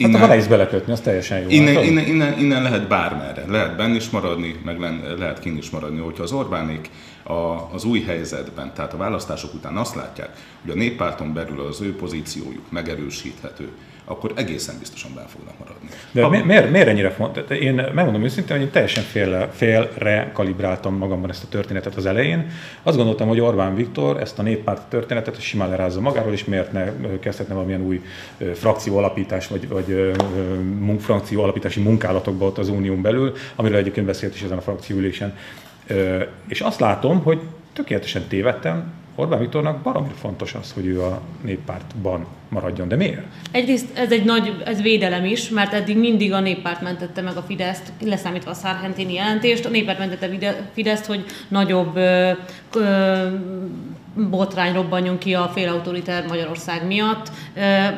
Innen, 0.00 0.20
hát 0.20 0.28
ha 0.28 0.34
is 0.34 0.46
belekötni, 0.46 0.92
az 0.92 1.00
teljesen 1.00 1.40
jó. 1.40 1.48
Innen, 1.48 1.74
hát, 1.74 1.84
innen, 1.84 2.06
innen, 2.06 2.38
innen 2.38 2.62
lehet 2.62 2.88
bármerre. 2.88 3.44
Lehet 3.48 3.76
benn 3.76 3.94
is 3.94 4.10
maradni, 4.10 4.60
meg 4.64 4.80
lehet 5.18 5.38
kint 5.38 5.58
is 5.58 5.70
maradni. 5.70 6.00
Hogyha 6.00 6.22
az 6.22 6.32
Orbánék 6.32 6.90
a, 7.22 7.32
az 7.72 7.84
új 7.84 8.00
helyzetben, 8.00 8.72
tehát 8.74 8.92
a 8.92 8.96
választások 8.96 9.54
után 9.54 9.76
azt 9.76 9.94
látják, 9.94 10.30
hogy 10.62 10.70
a 10.70 10.74
néppárton 10.74 11.32
belül 11.32 11.60
az 11.60 11.80
ő 11.80 11.96
pozíciójuk 11.96 12.70
megerősíthető, 12.70 13.68
akkor 14.10 14.32
egészen 14.36 14.74
biztosan 14.78 15.10
benne 15.14 15.26
fognak 15.26 15.58
maradni. 15.58 15.88
De 16.12 16.22
ha... 16.22 16.28
miért, 16.44 16.70
miért 16.70 16.88
ennyire 16.88 17.10
fontos? 17.10 17.58
Én 17.58 17.74
megmondom 17.74 18.24
őszintén, 18.24 18.56
hogy 18.56 18.64
én 18.64 18.72
teljesen 18.72 19.02
félre, 19.02 19.48
félre 19.52 20.30
kalibráltam 20.32 20.94
magamban 20.96 21.30
ezt 21.30 21.44
a 21.44 21.48
történetet 21.48 21.94
az 21.94 22.06
elején. 22.06 22.50
Azt 22.82 22.96
gondoltam, 22.96 23.28
hogy 23.28 23.40
Orbán 23.40 23.74
Viktor 23.74 24.20
ezt 24.20 24.38
a 24.38 24.42
néppárt 24.42 24.88
történetet 24.88 25.40
simán 25.40 25.68
lerázza 25.68 26.00
magáról, 26.00 26.32
és 26.32 26.44
miért 26.44 26.72
ne 26.72 26.92
kezdhetne 27.20 27.54
valamilyen 27.54 27.82
új 27.82 28.02
frakció 28.54 28.96
alapítás, 28.96 29.46
vagy, 29.46 29.68
vagy 29.68 30.12
frakció 30.98 31.42
alapítási 31.42 31.80
munkálatokba 31.80 32.46
ott 32.46 32.58
az 32.58 32.68
unión 32.68 33.02
belül, 33.02 33.32
amiről 33.56 33.78
egyébként 33.78 34.06
beszélt 34.06 34.34
is 34.34 34.42
ezen 34.42 34.58
a 34.58 34.60
frakcióülésen. 34.60 35.36
És 36.48 36.60
azt 36.60 36.80
látom, 36.80 37.22
hogy 37.22 37.40
tökéletesen 37.72 38.22
tévedtem, 38.28 38.92
Orbán 39.20 39.38
Viktornak 39.38 39.82
baromira 39.82 40.14
fontos 40.14 40.54
az, 40.54 40.72
hogy 40.72 40.86
ő 40.86 41.02
a 41.02 41.20
néppártban 41.42 42.26
maradjon. 42.48 42.88
De 42.88 42.96
miért? 42.96 43.22
Egyrészt 43.50 43.98
ez 43.98 44.12
egy 44.12 44.24
nagy 44.24 44.62
ez 44.64 44.82
védelem 44.82 45.24
is, 45.24 45.48
mert 45.48 45.72
eddig 45.72 45.98
mindig 45.98 46.32
a 46.32 46.40
néppárt 46.40 46.80
mentette 46.80 47.20
meg 47.20 47.36
a 47.36 47.42
Fideszt, 47.42 47.92
leszámítva 48.04 48.50
a 48.50 48.54
Szárhentini 48.54 49.12
jelentést, 49.12 49.64
a 49.64 49.68
néppárt 49.68 49.98
mentette 49.98 50.48
a 50.48 50.52
Fideszt, 50.72 51.06
hogy 51.06 51.24
nagyobb 51.48 51.96
ö, 51.96 52.30
ö, 52.74 53.28
botrány 54.14 54.72
robbanjon 54.72 55.18
ki 55.18 55.34
a 55.34 55.50
félautoriter 55.54 56.26
Magyarország 56.26 56.86
miatt. 56.86 57.30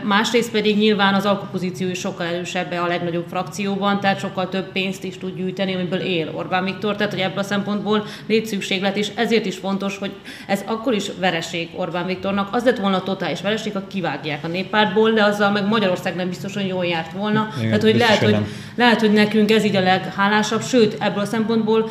Másrészt 0.02 0.50
pedig 0.50 0.76
nyilván 0.78 1.14
az 1.14 1.24
alkupozíció 1.24 1.88
is 1.88 1.98
sokkal 1.98 2.26
erősebb 2.26 2.72
a 2.72 2.86
legnagyobb 2.86 3.26
frakcióban, 3.28 4.00
tehát 4.00 4.18
sokkal 4.18 4.48
több 4.48 4.72
pénzt 4.72 5.04
is 5.04 5.18
tud 5.18 5.36
gyűjteni, 5.36 5.74
amiből 5.74 6.00
él 6.00 6.30
Orbán 6.34 6.64
Viktor, 6.64 6.96
tehát 6.96 7.12
hogy 7.12 7.22
ebből 7.22 7.38
a 7.38 7.42
szempontból 7.42 8.04
létszükséglet, 8.26 8.96
és 8.96 9.10
ezért 9.14 9.46
is 9.46 9.56
fontos, 9.56 9.98
hogy 9.98 10.12
ez 10.46 10.64
akkor 10.66 10.94
is 10.94 11.10
vereség 11.20 11.68
Orbán 11.76 12.06
Viktornak. 12.06 12.48
Az 12.54 12.64
lett 12.64 12.78
volna 12.78 12.96
a 12.96 13.02
totális 13.02 13.40
vereség, 13.40 13.72
ha 13.72 13.86
kivágják 13.86 14.44
a 14.44 14.48
néppártból, 14.48 15.10
de 15.10 15.24
azzal 15.24 15.50
meg 15.50 15.66
Magyarország 15.66 16.16
nem 16.16 16.28
biztos, 16.28 16.54
hogy 16.54 16.66
jól 16.66 16.84
járt 16.84 17.12
volna. 17.12 17.48
Igen, 17.56 17.66
tehát, 17.66 17.82
hogy 17.82 17.96
lehet, 17.96 18.18
hogy, 18.18 18.36
lehet, 18.76 19.00
hogy 19.00 19.12
nekünk 19.12 19.50
ez 19.50 19.64
így 19.64 19.76
a 19.76 19.80
leghálásabb, 19.80 20.62
sőt, 20.62 20.96
ebből 21.00 21.22
a 21.22 21.26
szempontból 21.26 21.90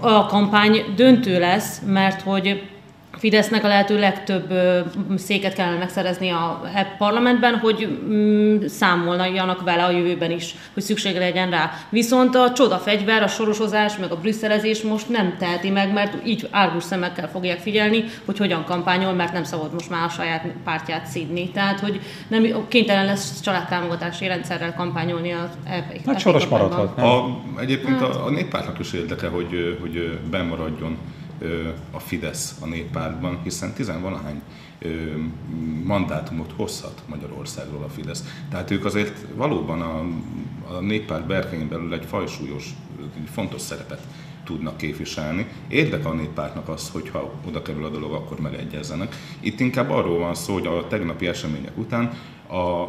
a 0.00 0.26
kampány 0.26 0.84
döntő 0.96 1.38
lesz, 1.38 1.80
mert 1.86 2.22
hogy 2.22 2.62
Fidesznek 3.22 3.64
a 3.64 3.68
lehető 3.68 3.98
legtöbb 3.98 4.52
széket 5.16 5.54
kellene 5.54 5.78
megszerezni 5.78 6.30
a 6.30 6.62
parlamentben, 6.98 7.58
hogy 7.58 8.00
számoljanak 8.66 9.62
vele 9.62 9.84
a 9.84 9.90
jövőben 9.90 10.30
is, 10.30 10.54
hogy 10.74 10.82
szüksége 10.82 11.18
legyen 11.18 11.50
rá. 11.50 11.70
Viszont 11.90 12.34
a 12.34 12.52
csodafegyver, 12.52 13.22
a 13.22 13.26
sorosozás, 13.26 13.96
meg 13.96 14.12
a 14.12 14.16
brüsszelezés 14.16 14.82
most 14.82 15.08
nem 15.08 15.36
teheti 15.38 15.70
meg, 15.70 15.92
mert 15.92 16.26
így 16.26 16.48
árgus 16.50 16.82
szemekkel 16.82 17.28
fogják 17.28 17.58
figyelni, 17.58 18.04
hogy 18.24 18.38
hogyan 18.38 18.64
kampányol, 18.64 19.12
mert 19.12 19.32
nem 19.32 19.44
szabad 19.44 19.72
most 19.72 19.90
már 19.90 20.04
a 20.04 20.08
saját 20.08 20.46
pártját 20.64 21.06
szídni. 21.06 21.50
Tehát, 21.50 21.80
hogy 21.80 22.00
nem 22.28 22.68
kénytelen 22.68 23.04
lesz 23.04 23.40
családtámogatási 23.40 24.26
rendszerrel 24.26 24.74
kampányolni 24.74 25.32
az 25.32 25.50
EP. 25.64 26.06
Hát 26.06 26.20
soros 26.20 26.46
maradhat. 26.46 26.98
A, 26.98 27.40
egyébként 27.60 28.00
a, 28.00 28.06
hát. 28.06 28.16
a 28.16 28.30
néppártnak 28.30 28.78
is 28.78 28.92
érdeke, 28.92 29.28
hogy, 29.28 29.78
hogy 29.80 30.18
bemaradjon 30.30 30.98
a 31.90 31.98
Fidesz 31.98 32.56
a 32.60 32.66
néppártban, 32.66 33.40
hiszen 33.42 33.72
tizenvalahány 33.72 34.42
mandátumot 35.84 36.52
hozhat 36.56 37.02
Magyarországról 37.06 37.82
a 37.82 37.88
Fidesz. 37.88 38.24
Tehát 38.50 38.70
ők 38.70 38.84
azért 38.84 39.26
valóban 39.34 39.80
a, 39.80 40.04
a 40.74 40.80
néppárt 40.80 41.26
berkein 41.26 41.68
belül 41.68 41.94
egy 41.94 42.04
fajsúlyos, 42.04 42.74
fontos 43.32 43.60
szerepet 43.60 44.06
tudnak 44.44 44.76
képviselni. 44.76 45.46
Érdeke 45.68 46.08
a 46.08 46.12
néppártnak 46.12 46.68
az, 46.68 46.90
hogyha 46.90 47.32
oda 47.48 47.62
kerül 47.62 47.84
a 47.84 47.88
dolog, 47.88 48.12
akkor 48.12 48.40
megegyezzenek. 48.40 49.16
Itt 49.40 49.60
inkább 49.60 49.90
arról 49.90 50.18
van 50.18 50.34
szó, 50.34 50.52
hogy 50.52 50.66
a 50.66 50.86
tegnapi 50.86 51.26
események 51.26 51.78
után 51.78 52.10
a 52.48 52.88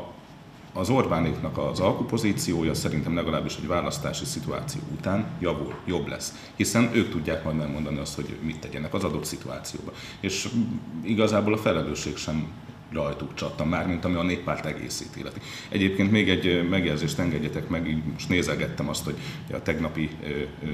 az 0.73 0.89
Orbánéknak 0.89 1.57
az 1.57 1.79
alkupozíciója 1.79 2.73
szerintem 2.73 3.15
legalábbis 3.15 3.55
egy 3.55 3.67
választási 3.67 4.25
szituáció 4.25 4.81
után 4.91 5.25
javul, 5.39 5.73
jobb 5.85 6.07
lesz. 6.07 6.51
Hiszen 6.55 6.89
ők 6.93 7.09
tudják 7.09 7.43
majd 7.43 7.55
megmondani 7.55 7.99
azt, 7.99 8.15
hogy 8.15 8.37
mit 8.41 8.59
tegyenek 8.59 8.93
az 8.93 9.03
adott 9.03 9.25
szituációban. 9.25 9.93
És 10.19 10.49
igazából 11.03 11.53
a 11.53 11.57
felelősség 11.57 12.17
sem 12.17 12.47
rajtuk 12.91 13.33
csattam 13.33 13.69
már, 13.69 13.87
mint 13.87 14.05
ami 14.05 14.15
a 14.15 14.23
néppárt 14.23 14.65
egészét 14.65 15.15
illeti. 15.15 15.39
Egyébként 15.69 16.11
még 16.11 16.29
egy 16.29 16.69
megjegyzést 16.69 17.19
engedjetek 17.19 17.69
meg, 17.69 18.03
most 18.13 18.29
nézegettem 18.29 18.89
azt, 18.89 19.03
hogy 19.03 19.15
a 19.53 19.61
tegnapi 19.61 20.09
ö, 20.23 20.27
ö, 20.27 20.67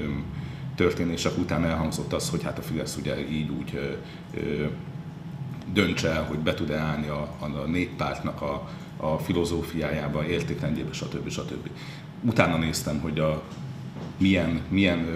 történések 0.74 1.38
után 1.38 1.64
elhangzott 1.64 2.12
az, 2.12 2.30
hogy 2.30 2.42
hát 2.42 2.58
a 2.58 2.62
Fidesz 2.62 2.96
ugye 2.96 3.28
így 3.30 3.50
úgy 3.50 3.74
ö, 3.74 3.92
ö, 4.40 4.66
döntse 5.72 6.08
el, 6.08 6.24
hogy 6.24 6.38
be 6.38 6.54
tud-e 6.54 6.78
állni 6.78 7.08
a, 7.08 7.36
a 7.38 7.46
néppártnak 7.66 8.42
a, 8.42 8.68
a 9.00 9.18
filozófiájába, 9.18 10.26
értékrendjébe, 10.26 10.92
stb. 10.92 11.28
stb. 11.28 11.68
Utána 12.22 12.56
néztem, 12.56 13.00
hogy 13.00 13.18
a, 13.18 13.42
milyen, 14.16 14.60
milyen 14.68 15.06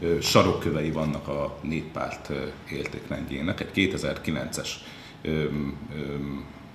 ö, 0.00 0.06
ö, 0.06 0.20
sarokkövei 0.20 0.90
vannak 0.90 1.28
a 1.28 1.58
néppárt 1.62 2.30
értékrendjének. 2.70 3.60
Egy 3.60 3.70
2009-es 3.74 4.68
ö, 5.22 5.44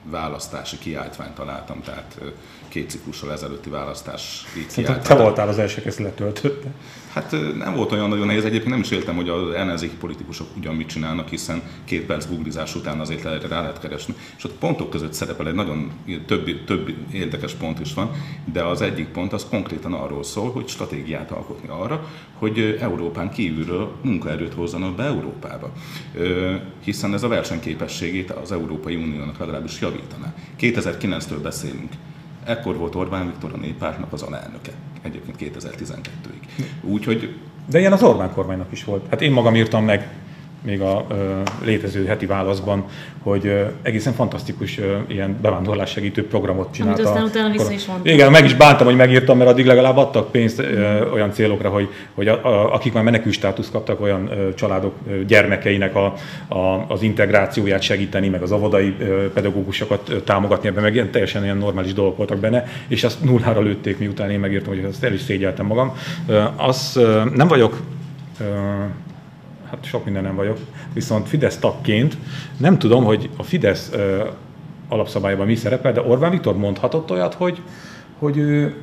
választási 0.04 0.78
kiáltványt 0.78 1.34
találtam, 1.34 1.82
tehát 1.82 2.22
két 2.70 2.90
ciklussal 2.90 3.32
ezelőtti 3.32 3.70
választás 3.70 4.46
kiáltványt. 4.74 5.08
Te 5.08 5.16
voltál 5.16 5.48
az 5.48 5.58
első, 5.58 5.84
aki 5.86 6.04
letöltötte. 6.04 6.68
Hát 7.14 7.36
nem 7.58 7.76
volt 7.76 7.92
olyan 7.92 8.10
nagyon 8.10 8.26
nehéz, 8.26 8.46
egyébként 8.46 8.72
nem 8.72 8.80
is 8.80 8.92
éltem, 8.92 9.16
hogy 9.16 9.30
az 9.30 9.54
ellenzéki 9.54 9.96
politikusok 9.96 10.48
ugyan 10.58 10.76
mit 10.76 10.88
csinálnak, 10.88 11.30
hiszen 11.30 11.62
két 11.84 12.06
perc 12.06 12.28
googlizás 12.28 12.76
után 12.76 13.00
azért 13.00 13.24
rá 13.24 13.62
lehet 13.62 13.80
keresni. 13.80 14.14
És 14.38 14.44
ott 14.44 14.52
pontok 14.52 14.90
között 14.90 15.14
szerepel 15.14 15.48
egy 15.48 15.54
nagyon 15.54 15.92
több, 16.26 16.66
több 16.66 16.94
érdekes 17.12 17.54
pont 17.54 17.80
is 17.80 17.94
van, 17.94 18.12
de 18.54 18.64
az 18.64 18.82
egyik 18.82 19.08
pont 19.08 19.34
az 19.34 19.46
konkrétan 19.50 19.94
arról 19.94 20.24
szól, 20.24 20.52
hogy 20.52 20.68
stratégiát 20.68 21.32
alkotni 21.32 21.68
arra, 21.70 22.08
hogy 22.34 22.78
Európán 22.82 23.32
kívülről 23.32 23.92
munkaerőt 24.02 24.54
hozzanak 24.54 24.96
be 24.96 25.04
Európába. 25.04 25.72
Hiszen 26.84 27.14
ez 27.14 27.24
a 27.24 27.28
versenyképességét 27.28 28.32
az 28.32 28.52
Európai 28.52 28.96
Uniónak 28.96 29.38
legalábbis 29.38 29.82
javítaná. 29.82 30.34
2009-től 30.60 31.40
beszélünk. 31.42 31.92
Ekkor 32.44 32.78
volt 32.78 32.96
Orbán 32.96 33.26
Viktor 33.26 33.52
a 33.54 33.58
néppártnak 33.58 34.14
az 34.14 34.22
alelnöke, 34.22 34.72
egyébként 35.02 35.56
2012-ig. 35.58 36.64
Úgyhogy... 36.82 37.36
De 37.66 37.80
ilyen 37.80 37.94
az 37.94 38.04
Orbán 38.04 38.34
kormánynak 38.34 38.72
is 38.72 38.84
volt. 38.84 39.06
Hát 39.10 39.22
én 39.22 39.32
magam 39.32 39.56
írtam 39.56 39.86
meg 39.86 40.08
még 40.62 40.82
a 40.82 41.06
ö, 41.10 41.16
létező 41.64 42.06
heti 42.06 42.26
válaszban, 42.26 42.84
hogy 43.22 43.46
ö, 43.46 43.62
egészen 43.82 44.14
fantasztikus 44.14 44.80
ö, 44.80 44.96
ilyen 45.08 45.38
bevándorlás 45.42 45.92
segítő 45.92 46.28
programot 46.28 46.74
csinálta. 46.74 47.02
Amit 47.02 47.12
aztán 47.12 47.24
utána 47.24 47.52
vissza 47.52 47.72
is 47.72 47.86
mondtam. 47.86 48.14
Igen, 48.14 48.32
meg 48.32 48.46
is 48.46 48.54
bántam, 48.56 48.88
hogy 48.88 48.96
megírtam, 48.96 49.38
mert 49.38 49.50
addig 49.50 49.66
legalább 49.66 49.98
adtak 49.98 50.32
pénzt 50.32 50.60
ö, 50.60 51.10
olyan 51.12 51.32
célokra, 51.32 51.70
hogy, 51.70 51.90
hogy 52.14 52.28
a, 52.28 52.46
a, 52.46 52.74
akik 52.74 52.94
már 52.94 53.04
menekül 53.04 53.32
státuszt 53.32 53.72
kaptak, 53.72 54.02
olyan 54.02 54.30
ö, 54.32 54.54
családok 54.54 54.94
ö, 55.10 55.26
gyermekeinek 55.26 55.96
a, 55.96 56.14
a, 56.48 56.86
az 56.88 57.02
integrációját 57.02 57.82
segíteni, 57.82 58.28
meg 58.28 58.42
az 58.42 58.52
avodai 58.52 58.96
ö, 59.00 59.32
pedagógusokat 59.34 60.10
ö, 60.10 60.22
támogatni 60.22 60.68
ebben, 60.68 60.84
meg 60.84 60.94
ilyen 60.94 61.12
teljesen 61.12 61.44
ilyen 61.44 61.58
normális 61.58 61.94
dolgok 61.94 62.18
voltak 62.18 62.38
benne, 62.38 62.68
és 62.88 63.04
azt 63.04 63.24
nullára 63.24 63.62
lőtték, 63.62 64.00
miután 64.00 64.32
én 64.32 64.40
megírtam, 64.40 64.74
hogy 64.74 64.84
azt 64.84 65.04
el 65.04 65.14
is 65.14 65.22
szégyeltem 65.22 65.66
magam. 65.66 65.96
Ö, 66.28 66.44
az 66.56 66.94
ö, 66.96 67.24
nem 67.36 67.48
vagyok 67.48 67.80
ö, 68.40 68.44
hát 69.70 69.86
sok 69.86 70.04
minden 70.04 70.24
nem 70.24 70.36
vagyok, 70.36 70.58
viszont 70.94 71.28
Fidesz 71.28 71.58
tagként 71.58 72.18
nem 72.58 72.80
tudom, 72.80 73.04
hogy 73.04 73.30
a 73.38 73.44
Fidesz 73.44 73.92
ö, 73.94 74.28
alapszabályban 74.90 75.46
mi 75.46 75.56
szerepel, 75.56 75.94
de 75.94 76.02
Orbán 76.02 76.32
Viktor 76.32 76.58
mondhatott 76.58 77.12
olyat, 77.12 77.34
hogy, 77.34 77.62
hogy 78.20 78.38
ő 78.38 78.76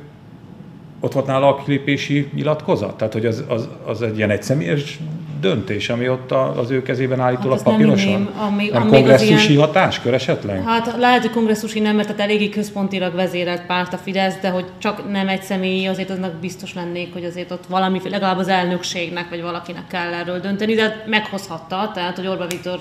ott 0.99 1.13
volt 1.13 1.25
nála 1.25 1.47
a 1.47 1.63
kilépési 1.63 2.29
nyilatkozat? 2.33 2.97
Tehát, 2.97 3.13
hogy 3.13 3.25
az, 3.25 3.43
az, 3.47 3.69
az 3.85 4.01
egy 4.01 4.17
ilyen 4.17 4.29
egyszemélyes 4.29 4.99
döntés, 5.39 5.89
ami 5.89 6.09
ott 6.09 6.31
az 6.31 6.71
ő 6.71 6.81
kezében 6.81 7.19
állítólag 7.19 7.57
hát 7.57 7.67
papírosan? 7.67 8.11
Nem, 8.11 8.33
ami, 8.37 8.69
nem 8.69 8.87
kongresszusi 8.87 9.51
ilyen, 9.51 9.65
hatáskör 9.65 10.13
esetleg? 10.13 10.63
Hát 10.63 10.95
lehet, 10.97 11.21
hogy 11.21 11.31
kongresszusi 11.31 11.79
nem, 11.79 11.95
mert 11.95 12.07
tehát 12.07 12.21
eléggé 12.21 12.49
központilag 12.49 13.15
vezérelt 13.15 13.65
párt 13.65 13.93
a 13.93 13.97
Fidesz, 13.97 14.39
de 14.41 14.49
hogy 14.49 14.65
csak 14.77 15.11
nem 15.11 15.27
egy 15.27 15.41
személy, 15.41 15.87
azért 15.87 16.09
aznak 16.09 16.33
biztos 16.33 16.73
lennék, 16.73 17.13
hogy 17.13 17.23
azért 17.23 17.51
ott 17.51 17.65
valami, 17.69 18.01
legalább 18.09 18.37
az 18.37 18.47
elnökségnek, 18.47 19.29
vagy 19.29 19.41
valakinek 19.41 19.87
kell 19.87 20.13
erről 20.13 20.39
dönteni, 20.39 20.73
de 20.73 21.03
meghozhatta, 21.05 21.91
tehát 21.93 22.15
hogy 22.15 22.27
Orbán 22.27 22.47
Viktor 22.47 22.79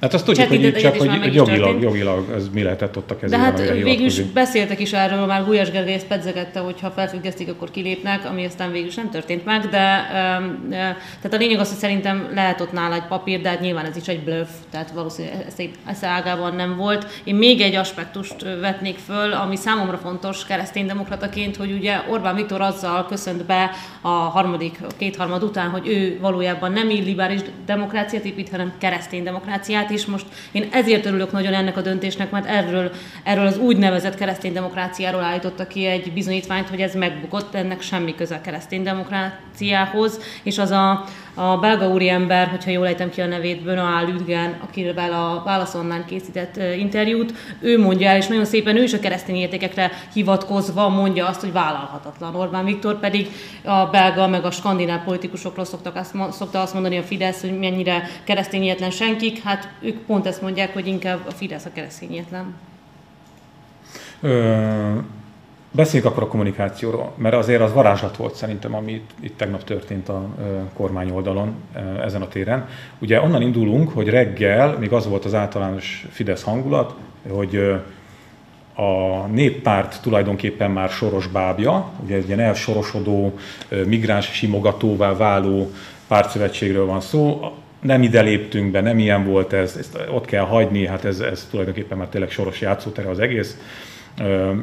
Hát 0.00 0.14
azt 0.14 0.24
tudjuk, 0.24 0.48
hogy 0.48 0.74
csak 0.74 0.96
hogy, 0.96 1.18
hogy 1.18 1.34
jogilag, 1.34 1.82
jogilag 1.82 2.30
ez 2.34 2.48
mi 2.52 2.62
lehetett 2.62 2.96
ott 2.96 3.10
a 3.10 3.18
kezében. 3.18 3.54
De 3.54 3.62
hát 3.62 3.82
végül 3.82 4.06
is 4.06 4.20
beszéltek 4.22 4.80
is 4.80 4.92
erről, 4.92 5.26
már 5.26 5.44
Gulyás 5.44 5.70
Gergely 5.70 5.94
ezt 5.94 6.06
pedzegette, 6.06 6.60
hogy 6.60 6.80
ha 6.80 6.90
felfüggesztik, 6.90 7.48
akkor 7.48 7.70
kilépnek, 7.70 8.24
ami 8.24 8.44
aztán 8.44 8.72
végül 8.72 8.88
is 8.88 8.94
nem 8.94 9.10
történt 9.10 9.44
meg, 9.44 9.60
de 9.60 10.06
tehát 10.68 11.32
a 11.32 11.36
lényeg 11.36 11.58
az, 11.58 11.68
hogy 11.68 11.78
szerintem 11.78 12.30
lehet 12.34 12.60
ott 12.60 12.72
nála 12.72 12.94
egy 12.94 13.06
papír, 13.08 13.40
de 13.40 13.48
hát 13.48 13.60
nyilván 13.60 13.84
ez 13.84 13.96
is 13.96 14.08
egy 14.08 14.20
bluff, 14.20 14.48
tehát 14.70 14.90
valószínűleg 14.90 15.46
ez 15.86 16.04
ágában 16.04 16.54
nem 16.54 16.76
volt. 16.76 17.06
Én 17.24 17.34
még 17.34 17.60
egy 17.60 17.74
aspektust 17.74 18.42
vetnék 18.60 18.98
föl, 19.06 19.32
ami 19.32 19.56
számomra 19.56 19.96
fontos 19.96 20.46
kereszténydemokrataként, 20.46 21.56
hogy 21.56 21.72
ugye 21.72 21.96
Orbán 22.10 22.34
Viktor 22.34 22.60
azzal 22.60 23.06
köszönt 23.06 23.44
be 23.44 23.70
a 24.00 24.08
harmadik, 24.08 24.78
a 24.82 24.92
kétharmad 24.96 25.42
után, 25.42 25.68
hogy 25.68 25.88
ő 25.88 26.18
valójában 26.20 26.72
nem 26.72 26.90
illiberális 26.90 27.40
demokráciát 27.66 28.24
épít, 28.24 28.48
hanem 28.50 28.72
keresztény 28.78 29.22
demokráciát, 29.22 29.48
is. 29.88 30.06
Most 30.06 30.26
én 30.52 30.68
ezért 30.72 31.06
örülök 31.06 31.32
nagyon 31.32 31.54
ennek 31.54 31.76
a 31.76 31.80
döntésnek, 31.80 32.30
mert 32.30 32.46
erről, 32.46 32.90
erről 33.24 33.46
az 33.46 33.58
úgynevezett 33.58 34.14
keresztény 34.14 34.52
demokráciáról 34.52 35.22
állította 35.22 35.66
ki 35.66 35.86
egy 35.86 36.12
bizonyítványt, 36.12 36.68
hogy 36.68 36.80
ez 36.80 36.94
megbukott, 36.94 37.54
ennek 37.54 37.80
semmi 37.80 38.14
köze 38.14 38.34
a 38.34 38.40
keresztény 38.40 38.82
demokráciához, 38.82 40.20
és 40.42 40.58
az 40.58 40.70
a, 40.70 41.04
a 41.34 41.56
belga 41.56 41.88
úriember, 41.88 42.48
hogyha 42.48 42.70
jól 42.70 42.86
ejtem 42.86 43.10
ki 43.10 43.20
a 43.20 43.26
nevét, 43.26 43.62
Benoá 43.62 44.02
Lüdgen, 44.02 44.58
akivel 44.62 45.12
a 45.12 45.42
Válasz 45.44 45.74
Online 45.74 46.04
készített 46.04 46.56
interjút, 46.78 47.32
ő 47.60 47.78
mondja 47.78 48.08
el, 48.08 48.16
és 48.16 48.26
nagyon 48.26 48.44
szépen 48.44 48.76
ő 48.76 48.82
is 48.82 48.92
a 48.92 48.98
keresztény 48.98 49.36
értékekre 49.36 49.90
hivatkozva 50.12 50.88
mondja 50.88 51.26
azt, 51.26 51.40
hogy 51.40 51.52
vállalhatatlan. 51.52 52.34
Orbán 52.34 52.64
Viktor 52.64 52.98
pedig 52.98 53.28
a 53.64 53.86
belga 53.86 54.26
meg 54.26 54.44
a 54.44 54.50
skandináv 54.50 55.04
politikusokról 55.04 55.64
szoktak 55.64 55.96
azt, 55.96 56.14
szokta 56.30 56.60
azt 56.60 56.72
mondani 56.72 56.98
a 56.98 57.02
Fidesz, 57.02 57.40
hogy 57.40 57.58
mennyire 57.58 58.08
keresztényetlen 58.24 58.90
senkik, 58.90 59.42
hát 59.42 59.68
ők 59.80 59.96
pont 59.96 60.26
ezt 60.26 60.42
mondják, 60.42 60.72
hogy 60.72 60.86
inkább 60.86 61.26
a 61.26 61.30
Fidesz 61.30 61.64
a 61.64 61.70
keresztényetlen. 61.72 62.54
Ö- 64.20 65.18
Beszéljünk 65.72 66.10
akkor 66.10 66.22
a 66.22 66.26
kommunikációról, 66.26 67.12
mert 67.16 67.34
azért 67.34 67.60
az 67.60 67.72
varázslat 67.72 68.16
volt 68.16 68.34
szerintem, 68.34 68.74
ami 68.74 68.92
itt, 68.92 69.10
itt 69.20 69.36
tegnap 69.36 69.64
történt 69.64 70.08
a 70.08 70.28
kormány 70.74 71.10
oldalon 71.10 71.54
ezen 72.04 72.22
a 72.22 72.28
téren. 72.28 72.68
Ugye 72.98 73.20
onnan 73.20 73.42
indulunk, 73.42 73.90
hogy 73.90 74.08
reggel 74.08 74.76
még 74.78 74.92
az 74.92 75.06
volt 75.06 75.24
az 75.24 75.34
általános 75.34 76.06
Fidesz 76.10 76.42
hangulat, 76.42 76.94
hogy 77.28 77.56
a 78.74 79.26
néppárt 79.26 80.02
tulajdonképpen 80.02 80.70
már 80.70 80.88
soros 80.88 81.26
bábja, 81.26 81.90
ugye 82.04 82.16
egy 82.16 82.26
ilyen 82.26 82.40
elsorosodó, 82.40 83.38
migráns 83.86 84.26
simogatóvá 84.32 85.16
váló 85.16 85.70
pártszövetségről 86.08 86.86
van 86.86 87.00
szó. 87.00 87.40
Nem 87.80 88.02
ide 88.02 88.20
léptünk 88.20 88.70
be, 88.70 88.80
nem 88.80 88.98
ilyen 88.98 89.26
volt 89.26 89.52
ez, 89.52 89.76
ezt 89.76 89.98
ott 90.12 90.24
kell 90.24 90.44
hagyni, 90.44 90.86
hát 90.86 91.04
ez, 91.04 91.20
ez 91.20 91.46
tulajdonképpen 91.50 91.98
már 91.98 92.08
tényleg 92.08 92.30
soros 92.30 92.60
játszótere 92.60 93.08
az 93.08 93.18
egész 93.18 93.56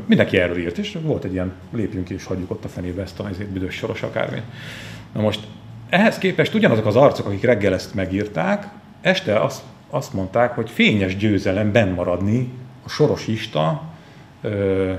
Mindenki 0.05 0.37
erről 0.37 0.57
írt, 0.57 0.77
és 0.77 0.97
volt 1.01 1.23
egy 1.23 1.33
ilyen, 1.33 1.53
lépjünk 1.71 2.09
és 2.09 2.25
hagyjuk 2.25 2.51
ott 2.51 2.65
a 2.65 2.67
fenébe 2.67 3.01
ezt 3.01 3.19
a 3.19 3.29
büdös 3.53 3.75
soros 3.75 4.01
akármi. 4.01 4.41
Na 5.13 5.21
most 5.21 5.39
ehhez 5.89 6.17
képest 6.17 6.53
ugyanazok 6.53 6.85
az 6.85 6.95
arcok, 6.95 7.25
akik 7.25 7.43
reggel 7.43 7.73
ezt 7.73 7.93
megírták, 7.93 8.67
este 9.01 9.39
azt, 9.39 9.61
azt 9.89 10.13
mondták, 10.13 10.55
hogy 10.55 10.69
fényes 10.69 11.17
győzelem 11.17 11.93
maradni 11.95 12.51
a 12.85 12.89
sorosista 12.89 13.83
ö, 14.41 14.93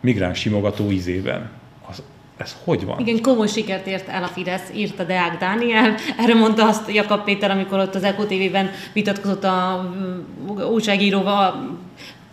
migráns 0.00 0.38
simogató 0.38 0.90
ízében. 0.90 1.50
Az, 1.88 2.02
ez 2.36 2.56
hogy 2.64 2.84
van? 2.84 3.00
Igen, 3.00 3.22
komoly 3.22 3.46
sikert 3.46 3.86
ért 3.86 4.08
el 4.08 4.22
a 4.22 4.26
Fidesz, 4.26 4.70
írta 4.74 5.04
Deák 5.04 5.38
Dániel. 5.38 5.94
Erre 6.18 6.34
mondta 6.34 6.68
azt 6.68 6.92
Jakab 6.92 7.24
Péter, 7.24 7.50
amikor 7.50 7.78
ott 7.78 7.94
az 7.94 8.02
Eko 8.02 8.24
TV-ben 8.24 8.70
vitatkozott 8.92 9.44
a 9.44 9.90
újságíróval, 10.72 11.78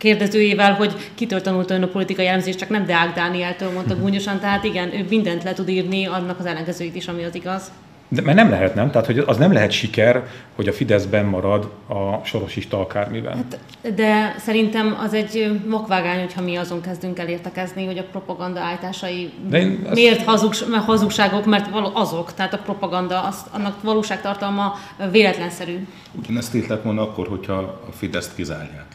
kérdezőjével, 0.02 0.74
hogy 0.74 1.10
kitől 1.14 1.40
tanulta 1.40 1.74
ön 1.74 1.82
a 1.82 1.86
politikai 1.86 2.26
elemzést, 2.26 2.58
csak 2.58 2.68
nem 2.68 2.86
Deák 2.86 3.14
Dánieltől 3.14 3.70
mondta 3.70 3.96
gúnyosan, 3.96 4.40
tehát 4.40 4.64
igen, 4.64 4.94
ő 4.94 5.06
mindent 5.08 5.42
le 5.42 5.52
tud 5.52 5.68
írni, 5.68 6.06
annak 6.06 6.38
az 6.38 6.46
ellenkezőit 6.46 6.94
is, 6.94 7.06
ami 7.06 7.24
az 7.24 7.34
igaz. 7.34 7.72
De, 8.08 8.22
mert 8.22 8.36
nem 8.36 8.50
lehet, 8.50 8.74
nem? 8.74 8.90
Tehát 8.90 9.06
hogy 9.06 9.18
az 9.18 9.36
nem 9.36 9.52
lehet 9.52 9.70
siker, 9.70 10.26
hogy 10.56 10.68
a 10.68 10.72
Fideszben 10.72 11.24
marad 11.24 11.70
a 11.88 12.24
sorosista 12.24 12.80
akármiben. 12.80 13.36
Hát, 13.36 13.58
de 13.94 14.34
szerintem 14.38 14.98
az 15.04 15.14
egy 15.14 15.60
vakvágány, 15.66 16.20
hogyha 16.20 16.42
mi 16.42 16.56
azon 16.56 16.80
kezdünk 16.80 17.18
el 17.18 17.28
értekezni, 17.28 17.86
hogy 17.86 17.98
a 17.98 18.04
propaganda 18.10 18.60
állításai 18.60 19.32
ezt... 19.50 19.94
miért 19.94 20.22
hazug, 20.22 20.54
hazugságok, 20.84 21.46
mert 21.46 21.68
azok, 21.92 22.34
tehát 22.34 22.52
a 22.52 22.58
propaganda, 22.58 23.22
az, 23.22 23.44
annak 23.50 23.82
valóságtartalma 23.82 24.74
véletlenszerű. 25.10 25.86
Ugyanezt 26.22 26.52
lehet 26.68 26.84
mondani 26.84 27.08
akkor, 27.08 27.28
hogyha 27.28 27.54
a 27.88 27.92
Fideszt 27.92 28.34
kizárják 28.34 28.91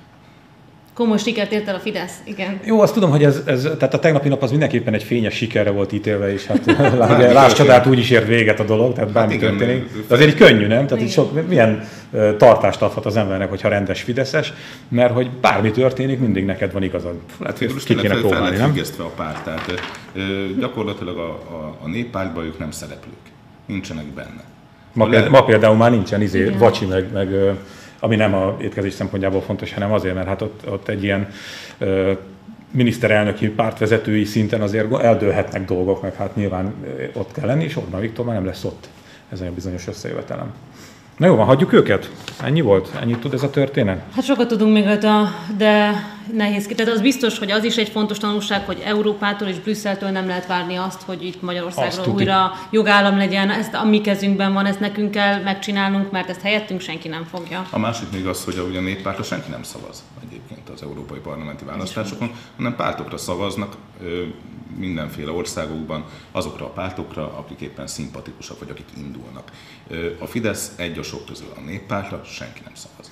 komoly 0.98 1.18
sikert 1.18 1.51
ért 1.51 1.68
el 1.68 1.75
a 1.75 1.80
Fidesz, 1.80 2.13
igen. 2.24 2.60
Jó, 2.63 2.82
azt 2.82 2.94
tudom, 2.94 3.10
hogy 3.10 3.24
ez, 3.24 3.42
ez, 3.46 3.62
tehát 3.62 3.94
a 3.94 4.00
tegnapi 4.00 4.27
nap 4.27 4.42
az 4.42 4.50
mindenképpen 4.50 4.94
egy 4.94 5.04
fényes 5.04 5.34
sikerre 5.36 5.70
volt 5.70 5.92
ítélve, 5.92 6.34
és 6.34 6.46
hát 6.46 6.66
láss 7.34 7.54
csodát 7.54 7.86
úgy 7.86 8.00
is 8.00 8.10
ért 8.10 8.27
véget 8.27 8.60
a 8.60 8.63
dolog, 8.63 8.94
tehát 8.94 9.12
bármi 9.12 9.32
hát 9.32 9.42
történik. 9.42 10.08
De 10.08 10.13
azért 10.13 10.30
így 10.30 10.36
könnyű, 10.36 10.68
nem? 10.68 10.88
Tehát 10.88 11.04
így 11.04 11.12
sok, 11.12 11.48
milyen 11.48 11.88
tartást 12.38 12.82
adhat 12.82 13.06
az 13.06 13.18
embernek, 13.18 13.50
hogyha 13.50 13.70
rendes 13.70 14.01
Fideszes, 14.01 14.54
mert 14.88 15.13
hogy 15.13 15.30
bármi 15.42 15.72
történik, 15.72 16.20
mindig 16.20 16.46
neked 16.46 16.72
van 16.72 16.84
igazad. 16.84 17.16
Hát 17.44 17.74
most 17.74 17.86
ki 17.86 17.96
kéne 17.96 18.16
próbálni, 18.16 18.58
nem? 18.58 18.74
a 18.98 19.04
párt, 19.04 19.44
tehát 19.44 19.82
gyakorlatilag 20.60 21.18
a, 21.18 21.30
a, 21.30 21.77
a 21.84 21.88
néppártban 21.88 22.46
ők 22.46 22.60
nem 22.60 22.72
szereplők, 22.72 23.32
nincsenek 23.66 24.06
benne. 24.06 24.44
Ma, 24.94 25.06
például, 25.06 25.30
ma 25.32 25.44
például 25.44 25.75
már 25.75 25.92
nincsen 25.92 26.22
izé, 26.22 26.50
vacsi 26.58 26.86
meg, 26.86 27.12
meg 27.13 27.30
ami 28.00 28.16
nem 28.16 28.34
a 28.34 28.58
étkezés 28.62 28.94
szempontjából 28.94 29.42
fontos, 29.42 29.74
hanem 29.74 29.92
azért, 29.92 30.16
mert 30.16 30.27
hát 30.27 30.42
ott, 30.42 30.70
ott 30.70 30.88
egy 30.88 31.04
ilyen 31.04 31.27
ö, 31.77 32.12
miniszterelnöki 32.72 33.50
pártvezetői 33.50 34.24
szinten 34.24 34.62
azért 34.62 34.94
eldőlhetnek 34.94 35.66
dolgok, 35.66 36.01
meg 36.01 36.16
hát 36.16 36.36
nyilván 36.36 36.74
ott 37.13 37.32
kell 37.32 37.46
lenni, 37.46 37.63
és 37.63 37.75
Orbán 37.75 38.01
Viktor 38.01 38.25
már 38.25 38.36
nem 38.36 38.46
lesz 38.46 38.63
ott 38.63 38.88
ezen 39.32 39.48
a 39.48 39.51
bizonyos 39.51 39.88
összejövetelem. 39.88 40.54
Na 41.18 41.25
jó 41.25 41.36
van, 41.36 41.46
hagyjuk 41.46 41.74
őket? 41.74 42.12
Ennyi 42.44 42.62
volt? 42.62 42.90
Ennyit 43.01 43.20
tud 43.20 43.33
ez 43.33 43.44
a 43.44 43.50
történet? 43.50 44.01
Hát 44.16 44.24
sokat 44.24 44.48
tudunk 44.48 44.74
még 44.74 44.86
de 45.57 45.92
nehéz. 46.33 46.66
Tehát 46.75 46.94
az 46.94 47.01
biztos, 47.01 47.37
hogy 47.37 47.51
az 47.51 47.63
is 47.63 47.77
egy 47.77 47.90
fontos 47.90 48.18
tanulság, 48.18 48.66
hogy 48.66 48.81
Európától 48.85 49.48
és 49.48 49.59
Brüsszeltől 49.59 50.09
nem 50.09 50.27
lehet 50.27 50.48
várni 50.48 50.75
azt, 50.75 51.01
hogy 51.01 51.25
itt 51.25 51.42
Magyarországról 51.42 52.16
újra 52.16 52.51
jogállam 52.72 53.18
legyen. 53.18 53.50
Ezt 53.50 53.74
a 53.74 53.83
mi 53.83 54.01
kezünkben 54.01 54.53
van, 54.53 54.66
ezt 54.66 54.79
nekünk 54.79 55.11
kell 55.11 55.42
megcsinálnunk, 55.42 56.11
mert 56.11 56.29
ezt 56.29 56.42
helyettünk 56.42 56.81
senki 56.81 57.07
nem 57.07 57.27
fogja. 57.31 57.68
A 57.70 57.79
másik 57.79 58.11
még 58.11 58.27
az, 58.27 58.44
hogy 58.44 58.75
a 58.75 58.79
néppártra 58.79 59.24
senki 59.24 59.50
nem 59.50 59.63
szavaz 59.63 60.03
egyébként 60.27 60.70
az 60.70 60.81
európai 60.81 61.20
parlamenti 61.20 61.66
választásokon, 61.66 62.31
hanem 62.55 62.75
pártokra 62.75 63.18
szavaznak 63.18 63.75
mindenféle 64.77 65.31
országokban 65.31 66.05
azokra 66.31 66.66
a 66.66 66.70
pártokra, 66.70 67.37
akik 67.37 67.59
éppen 67.61 67.87
szimpatikusak, 67.87 68.59
vagy 68.59 68.70
akik 68.70 68.85
indulnak. 68.98 69.51
A 70.20 70.25
Fidesz 70.25 70.72
egy 70.75 70.98
a 70.98 71.03
sok 71.03 71.25
közül 71.25 71.48
a 71.55 71.59
néppártra 71.59 72.22
senki 72.25 72.61
nem 72.63 72.74
szavaz. 72.75 73.11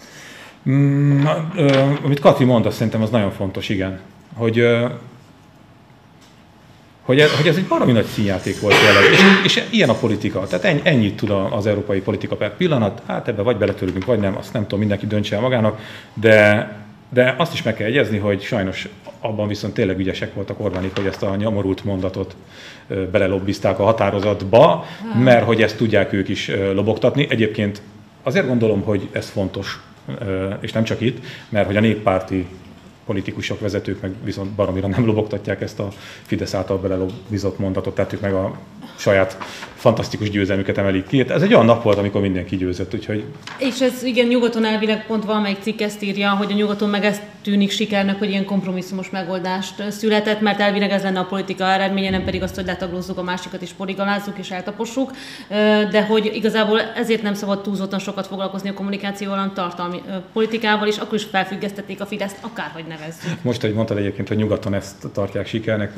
Mm, 0.69 1.25
amit 2.03 2.19
Kati 2.19 2.43
mondta, 2.43 2.71
szerintem 2.71 3.01
az 3.01 3.09
nagyon 3.09 3.31
fontos, 3.31 3.69
igen. 3.69 3.99
Hogy 4.33 4.63
hogy 7.05 7.19
ez, 7.19 7.35
hogy 7.35 7.47
ez 7.47 7.55
egy 7.55 7.65
baromi 7.65 7.91
nagy 7.91 8.05
színjáték 8.05 8.59
volt 8.59 8.75
tényleg. 8.75 9.03
És, 9.11 9.21
és 9.43 9.63
ilyen 9.71 9.89
a 9.89 9.93
politika. 9.93 10.47
Tehát 10.47 10.65
ennyi, 10.65 10.79
ennyit 10.83 11.15
tud 11.15 11.29
az 11.49 11.65
európai 11.65 12.01
politika 12.01 12.35
per 12.35 12.55
pillanat. 12.55 13.01
Hát 13.05 13.27
ebbe 13.27 13.41
vagy 13.41 13.57
beletörünk, 13.57 14.05
vagy 14.05 14.19
nem, 14.19 14.37
azt 14.37 14.53
nem 14.53 14.61
tudom, 14.61 14.79
mindenki 14.79 15.07
döntse 15.07 15.35
el 15.35 15.41
magának. 15.41 15.79
De, 16.13 16.71
de 17.09 17.35
azt 17.37 17.53
is 17.53 17.63
meg 17.63 17.75
kell 17.75 17.87
egyezni, 17.87 18.17
hogy 18.17 18.41
sajnos 18.41 18.87
abban 19.19 19.47
viszont 19.47 19.73
tényleg 19.73 19.99
ügyesek 19.99 20.33
voltak 20.33 20.59
Orbánik, 20.59 20.95
hogy 20.95 21.05
ezt 21.05 21.23
a 21.23 21.35
nyomorult 21.35 21.83
mondatot 21.83 22.35
belelobbizták 23.11 23.79
a 23.79 23.83
határozatba, 23.83 24.85
mert 25.23 25.45
hogy 25.45 25.61
ezt 25.61 25.77
tudják 25.77 26.13
ők 26.13 26.29
is 26.29 26.51
lobogtatni. 26.73 27.27
Egyébként 27.29 27.81
azért 28.23 28.47
gondolom, 28.47 28.81
hogy 28.81 29.09
ez 29.11 29.29
fontos, 29.29 29.79
és 30.59 30.71
nem 30.71 30.83
csak 30.83 31.01
itt, 31.01 31.25
mert 31.49 31.65
hogy 31.65 31.77
a 31.77 31.79
néppárti 31.79 32.47
politikusok, 33.05 33.59
vezetők 33.59 34.01
meg 34.01 34.13
viszont 34.23 34.51
baromira 34.51 34.87
nem 34.87 35.05
lobogtatják 35.05 35.61
ezt 35.61 35.79
a 35.79 35.87
Fidesz 36.21 36.53
által 36.53 36.77
belelobbizott 36.77 37.59
mondatot, 37.59 37.95
tettük 37.95 38.21
meg 38.21 38.33
a 38.33 38.59
saját 38.97 39.37
fantasztikus 39.85 40.29
győzelmüket 40.29 40.77
emelik 40.77 41.07
ki. 41.07 41.25
Ez 41.29 41.41
egy 41.41 41.53
olyan 41.53 41.65
nap 41.65 41.83
volt, 41.83 41.97
amikor 41.97 42.21
mindenki 42.21 42.55
győzött, 42.55 42.93
úgyhogy... 42.93 43.23
És 43.57 43.81
ez 43.81 44.03
igen, 44.03 44.27
nyugaton 44.27 44.65
elvileg 44.65 45.05
pont 45.05 45.25
valamelyik 45.25 45.57
cikk 45.61 45.81
ezt 45.81 46.03
írja, 46.03 46.29
hogy 46.29 46.51
a 46.51 46.55
nyugaton 46.55 46.89
meg 46.89 47.05
ezt 47.05 47.21
tűnik 47.41 47.71
sikernek, 47.71 48.19
hogy 48.19 48.29
ilyen 48.29 48.45
kompromisszumos 48.45 49.09
megoldást 49.09 49.91
született, 49.91 50.41
mert 50.41 50.59
elvileg 50.59 50.91
ez 50.91 51.03
lenne 51.03 51.19
a 51.19 51.23
politika 51.23 51.63
eredménye, 51.63 52.09
nem 52.09 52.23
pedig 52.23 52.43
azt, 52.43 52.55
hogy 52.55 52.65
letaglózzuk 52.65 53.17
a 53.17 53.23
másikat 53.23 53.61
és 53.61 53.71
poligalázzuk 53.71 54.37
és 54.37 54.51
eltapossuk, 54.51 55.11
de 55.91 56.05
hogy 56.05 56.31
igazából 56.33 56.81
ezért 56.81 57.21
nem 57.21 57.33
szabad 57.33 57.61
túlzottan 57.61 57.99
sokat 57.99 58.27
foglalkozni 58.27 58.69
a 58.69 58.73
kommunikációval, 58.73 59.37
hanem 59.37 59.53
tartalmi 59.53 60.01
politikával, 60.33 60.87
és 60.87 60.97
akkor 60.97 61.13
is 61.13 61.23
felfüggesztették 61.23 62.01
a 62.01 62.05
Fideszt, 62.05 62.37
akárhogy 62.41 62.85
nevezzük. 62.87 63.41
Most, 63.41 63.61
hogy 63.61 63.73
mondtad 63.73 63.97
egyébként, 63.97 64.27
hogy 64.27 64.37
nyugaton 64.37 64.73
ezt 64.73 65.07
tartják 65.13 65.47
sikernek, 65.47 65.93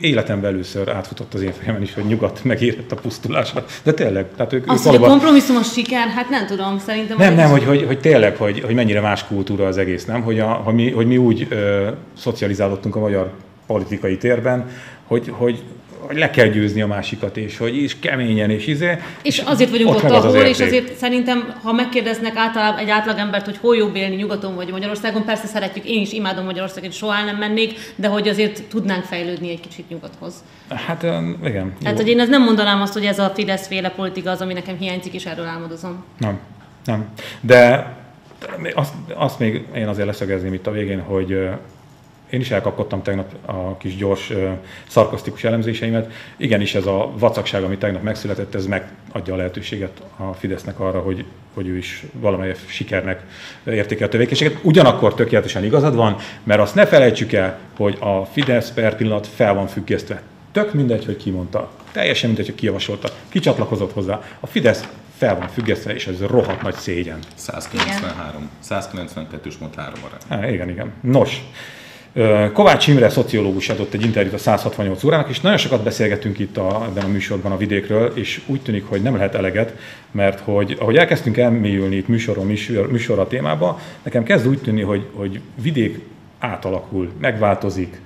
életemben 0.00 0.52
először 0.52 0.88
átfutott 0.88 1.34
az 1.34 1.42
én 1.42 1.52
fejemen 1.52 1.82
is, 1.82 1.94
hogy 1.94 2.04
nyugat 2.04 2.44
megérett 2.44 2.92
a 2.92 2.96
pusztulásra. 3.00 3.64
De 3.82 3.92
tényleg. 3.92 4.26
Tehát 4.36 4.52
ők, 4.52 4.70
Azt, 4.70 4.78
ők 4.78 4.84
valóban... 4.86 5.08
a 5.08 5.12
kompromisszumos 5.12 5.72
siker, 5.72 6.08
hát 6.08 6.28
nem 6.28 6.46
tudom, 6.46 6.78
szerintem... 6.78 7.16
Nem, 7.16 7.34
nem, 7.34 7.50
hogy, 7.50 7.64
hogy, 7.64 7.84
hogy, 7.86 8.00
tényleg, 8.00 8.36
hogy, 8.36 8.60
hogy 8.60 8.74
mennyire 8.74 9.00
más 9.00 9.26
kultúra 9.26 9.66
az 9.66 9.78
egész, 9.78 10.04
nem? 10.04 10.22
Hogy, 10.22 10.38
a, 10.38 10.46
hogy, 10.46 10.74
mi, 10.74 10.90
hogy 10.90 11.06
mi 11.06 11.16
úgy 11.16 11.46
ö, 11.50 11.88
szocializálódtunk 12.18 12.96
a 12.96 13.00
magyar 13.00 13.30
politikai 13.66 14.16
térben, 14.16 14.70
hogy, 15.06 15.32
hogy 15.36 15.62
hogy 16.00 16.16
le 16.16 16.30
kell 16.30 16.46
győzni 16.46 16.82
a 16.82 16.86
másikat, 16.86 17.36
és 17.36 17.56
hogy 17.56 17.76
is 17.76 17.98
keményen, 17.98 18.50
és 18.50 18.66
izé. 18.66 18.98
És, 19.22 19.38
és 19.38 19.44
azért 19.46 19.70
vagyunk 19.70 19.94
ott, 19.94 20.04
ott 20.04 20.10
ahol, 20.10 20.26
az 20.26 20.48
és 20.48 20.60
azért 20.60 20.96
szerintem, 20.96 21.54
ha 21.62 21.72
megkérdeznek 21.72 22.36
általában 22.36 22.80
egy 22.80 22.90
átlagembert, 22.90 23.44
hogy 23.44 23.56
hol 23.60 23.76
jobb 23.76 23.96
élni 23.96 24.14
nyugaton 24.14 24.54
vagy 24.54 24.70
Magyarországon, 24.70 25.24
persze 25.24 25.46
szeretjük, 25.46 25.88
én 25.88 26.00
is 26.00 26.12
imádom 26.12 26.44
Magyarországot, 26.44 26.92
soha 26.92 27.24
nem 27.24 27.36
mennék, 27.36 27.78
de 27.96 28.08
hogy 28.08 28.28
azért 28.28 28.62
tudnánk 28.62 29.04
fejlődni 29.04 29.50
egy 29.50 29.60
kicsit 29.60 29.88
nyugathoz. 29.88 30.34
Hát 30.68 31.02
igen. 31.44 31.72
Hát, 31.84 31.96
hogy 31.96 32.08
én 32.08 32.20
ez 32.20 32.28
nem 32.28 32.42
mondanám 32.42 32.80
azt, 32.80 32.92
hogy 32.92 33.04
ez 33.04 33.18
a 33.18 33.32
Fidesz 33.34 33.66
féle 33.66 33.90
politika 33.90 34.30
az, 34.30 34.40
ami 34.40 34.52
nekem 34.52 34.76
hiányzik, 34.78 35.14
és 35.14 35.26
erről 35.26 35.46
álmodozom. 35.46 36.04
Nem, 36.18 36.38
nem. 36.84 37.08
De 37.40 37.92
azt, 38.74 38.92
azt 39.14 39.38
még 39.38 39.66
én 39.74 39.88
azért 39.88 40.06
leszögezném 40.06 40.52
itt 40.52 40.66
a 40.66 40.70
végén, 40.70 41.00
hogy 41.00 41.48
én 42.30 42.40
is 42.40 42.50
elkapkodtam 42.50 43.02
tegnap 43.02 43.34
a 43.46 43.76
kis 43.76 43.96
gyors, 43.96 44.32
szarkasztikus 44.88 45.44
elemzéseimet. 45.44 46.12
Igenis 46.36 46.74
ez 46.74 46.86
a 46.86 47.10
vacakság, 47.18 47.62
ami 47.62 47.76
tegnap 47.78 48.02
megszületett, 48.02 48.54
ez 48.54 48.66
megadja 48.66 49.34
a 49.34 49.36
lehetőséget 49.36 50.02
a 50.16 50.32
Fidesznek 50.32 50.80
arra, 50.80 51.00
hogy, 51.00 51.24
hogy 51.54 51.66
ő 51.66 51.76
is 51.76 52.04
valamely 52.12 52.54
sikernek 52.66 53.22
értékel 53.64 54.06
a 54.06 54.10
tevékenységet. 54.10 54.58
Ugyanakkor 54.62 55.14
tökéletesen 55.14 55.64
igazad 55.64 55.94
van, 55.94 56.16
mert 56.42 56.60
azt 56.60 56.74
ne 56.74 56.86
felejtsük 56.86 57.32
el, 57.32 57.58
hogy 57.76 57.96
a 58.00 58.24
Fidesz 58.24 58.70
per 58.70 58.96
pillanat 58.96 59.26
fel 59.26 59.54
van 59.54 59.66
függesztve. 59.66 60.22
Tök 60.52 60.74
mindegy, 60.74 61.04
hogy 61.04 61.16
ki 61.16 61.30
mondta. 61.30 61.70
Teljesen 61.92 62.28
mindegy, 62.28 62.46
hogy 62.46 62.54
ki 62.54 62.66
javasolta. 62.66 63.08
Ki 63.28 63.38
csatlakozott 63.38 63.92
hozzá. 63.92 64.20
A 64.40 64.46
Fidesz 64.46 64.88
fel 65.16 65.38
van 65.38 65.48
függesztve, 65.48 65.94
és 65.94 66.06
ez 66.06 66.20
rohadt 66.20 66.62
nagy 66.62 66.74
szégyen. 66.74 67.18
193. 67.34 68.50
192-es 68.68 69.58
mond 69.60 69.74
3 69.74 69.94
arány. 70.04 70.40
Há, 70.42 70.50
igen, 70.50 70.68
igen. 70.68 70.92
Nos, 71.00 71.42
Kovács 72.52 72.86
Imre 72.86 73.08
szociológus 73.08 73.68
adott 73.68 73.94
egy 73.94 74.04
interjút 74.04 74.34
a 74.34 74.38
168 74.38 75.04
órának, 75.04 75.28
és 75.28 75.40
nagyon 75.40 75.58
sokat 75.58 75.82
beszélgetünk 75.82 76.38
itt 76.38 76.56
a, 76.56 76.84
ebben 76.88 77.04
a 77.04 77.08
műsorban 77.08 77.52
a 77.52 77.56
vidékről, 77.56 78.12
és 78.14 78.40
úgy 78.46 78.60
tűnik, 78.60 78.84
hogy 78.84 79.02
nem 79.02 79.16
lehet 79.16 79.34
eleget, 79.34 79.74
mert 80.10 80.40
hogy 80.40 80.76
ahogy 80.80 80.96
elkezdtünk 80.96 81.36
elmélyülni 81.36 81.96
itt 81.96 82.08
műsoron, 82.08 82.46
műsor, 82.46 82.90
műsor 82.90 83.18
a 83.18 83.26
témába, 83.26 83.80
nekem 84.02 84.22
kezd 84.22 84.46
úgy 84.46 84.58
tűnni, 84.58 84.82
hogy, 84.82 85.06
hogy 85.12 85.40
vidék 85.62 86.00
átalakul, 86.38 87.10
megváltozik, 87.20 88.00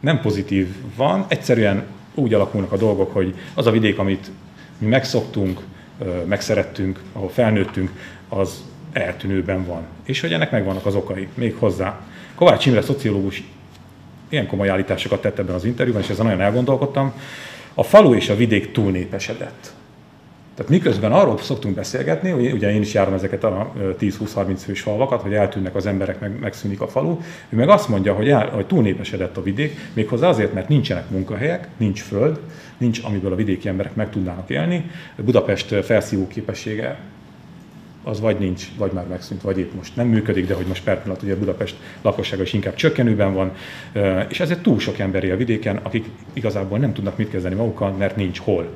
nem 0.00 0.20
pozitív 0.20 0.68
van, 0.96 1.24
egyszerűen 1.28 1.82
úgy 2.14 2.34
alakulnak 2.34 2.72
a 2.72 2.76
dolgok, 2.76 3.12
hogy 3.12 3.34
az 3.54 3.66
a 3.66 3.70
vidék, 3.70 3.98
amit 3.98 4.30
mi 4.78 4.86
megszoktunk, 4.86 5.60
megszerettünk, 6.24 7.00
ahol 7.12 7.28
felnőttünk, 7.28 7.90
az 8.28 8.64
eltűnőben 8.94 9.66
van. 9.66 9.82
És 10.04 10.20
hogy 10.20 10.32
ennek 10.32 10.50
megvannak 10.50 10.86
az 10.86 10.94
okai, 10.94 11.28
még 11.34 11.54
hozzá. 11.58 12.00
Kovács 12.34 12.66
Imre 12.66 12.82
szociológus 12.82 13.42
ilyen 14.28 14.46
komoly 14.46 14.68
állításokat 14.68 15.20
tett 15.20 15.38
ebben 15.38 15.54
az 15.54 15.64
interjúban, 15.64 16.02
és 16.02 16.08
ezen 16.08 16.24
nagyon 16.24 16.40
elgondolkodtam. 16.40 17.12
A 17.74 17.82
falu 17.82 18.14
és 18.14 18.28
a 18.28 18.36
vidék 18.36 18.72
túlnépesedett. 18.72 19.72
Tehát 20.54 20.70
miközben 20.70 21.12
arról 21.12 21.38
szoktunk 21.38 21.74
beszélgetni, 21.74 22.30
hogy 22.30 22.52
ugye 22.52 22.72
én 22.72 22.80
is 22.80 22.94
járom 22.94 23.14
ezeket 23.14 23.44
a 23.44 23.72
10-20-30 24.00 24.54
fős 24.56 24.80
falvakat, 24.80 25.22
hogy 25.22 25.34
eltűnnek 25.34 25.74
az 25.74 25.86
emberek, 25.86 26.20
meg, 26.20 26.38
megszűnik 26.40 26.80
a 26.80 26.88
falu, 26.88 27.18
ő 27.48 27.56
meg 27.56 27.68
azt 27.68 27.88
mondja, 27.88 28.14
hogy, 28.14 28.28
el, 28.28 28.48
hogy 28.48 28.66
túlnépesedett 28.66 29.36
a 29.36 29.42
vidék, 29.42 29.78
méghozzá 29.92 30.28
azért, 30.28 30.52
mert 30.52 30.68
nincsenek 30.68 31.10
munkahelyek, 31.10 31.68
nincs 31.76 32.02
föld, 32.02 32.40
nincs, 32.78 33.00
amiből 33.04 33.32
a 33.32 33.36
vidéki 33.36 33.68
emberek 33.68 33.94
meg 33.94 34.10
tudnának 34.10 34.50
élni. 34.50 34.90
Budapest 35.16 35.84
felszívó 35.84 36.26
képessége 36.26 36.98
az 38.04 38.20
vagy 38.20 38.38
nincs, 38.38 38.66
vagy 38.78 38.92
már 38.92 39.06
megszűnt, 39.06 39.42
vagy 39.42 39.58
épp 39.58 39.74
most 39.74 39.96
nem 39.96 40.06
működik, 40.06 40.46
de 40.46 40.54
hogy 40.54 40.66
most 40.66 40.84
per 40.84 41.02
pillanat 41.02 41.22
ugye 41.22 41.36
Budapest 41.36 41.76
lakossága 42.02 42.42
is 42.42 42.52
inkább 42.52 42.74
csökkenőben 42.74 43.34
van, 43.34 43.52
és 44.28 44.40
ezért 44.40 44.62
túl 44.62 44.78
sok 44.78 44.98
ember 44.98 45.24
a 45.30 45.36
vidéken, 45.36 45.76
akik 45.76 46.06
igazából 46.32 46.78
nem 46.78 46.92
tudnak 46.92 47.16
mit 47.16 47.30
kezdeni 47.30 47.54
magukkal, 47.54 47.90
mert 47.90 48.16
nincs 48.16 48.38
hol 48.38 48.68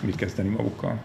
mit 0.00 0.16
kezdeni 0.16 0.48
magukkal. 0.48 1.00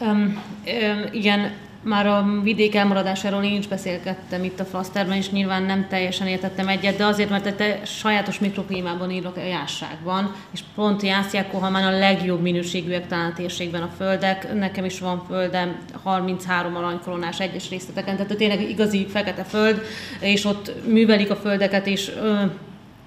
Um, 0.00 0.08
um, 0.10 1.08
igen, 1.12 1.52
már 1.82 2.06
a 2.06 2.26
vidék 2.42 2.74
elmaradásáról 2.74 3.42
én 3.42 3.58
is 3.58 3.66
beszélgettem 3.66 4.44
itt 4.44 4.60
a 4.60 4.64
Flaszterben, 4.64 5.16
és 5.16 5.30
nyilván 5.30 5.62
nem 5.62 5.86
teljesen 5.88 6.26
értettem 6.26 6.68
egyet, 6.68 6.96
de 6.96 7.04
azért, 7.04 7.30
mert 7.30 7.60
egy 7.60 7.86
sajátos 7.86 8.38
mikroklímában 8.38 9.10
írok 9.10 9.36
a 9.36 9.44
jásságban, 9.44 10.34
és 10.50 10.60
pont 10.74 11.02
Jászjákóhalmán 11.02 11.94
a 11.94 11.98
legjobb 11.98 12.40
minőségűek 12.40 13.06
talán 13.06 13.30
a 13.30 13.34
térségben 13.34 13.82
a 13.82 13.90
földek. 13.96 14.54
Nekem 14.54 14.84
is 14.84 15.00
van 15.00 15.24
földem, 15.26 15.78
33 16.02 16.76
aranykoronás 16.76 17.40
egyes 17.40 17.68
részleteken, 17.68 18.16
tehát 18.16 18.36
tényleg 18.36 18.70
igazi 18.70 19.06
fekete 19.06 19.44
föld, 19.44 19.82
és 20.20 20.44
ott 20.44 20.72
művelik 20.86 21.30
a 21.30 21.36
földeket, 21.36 21.86
és 21.86 22.10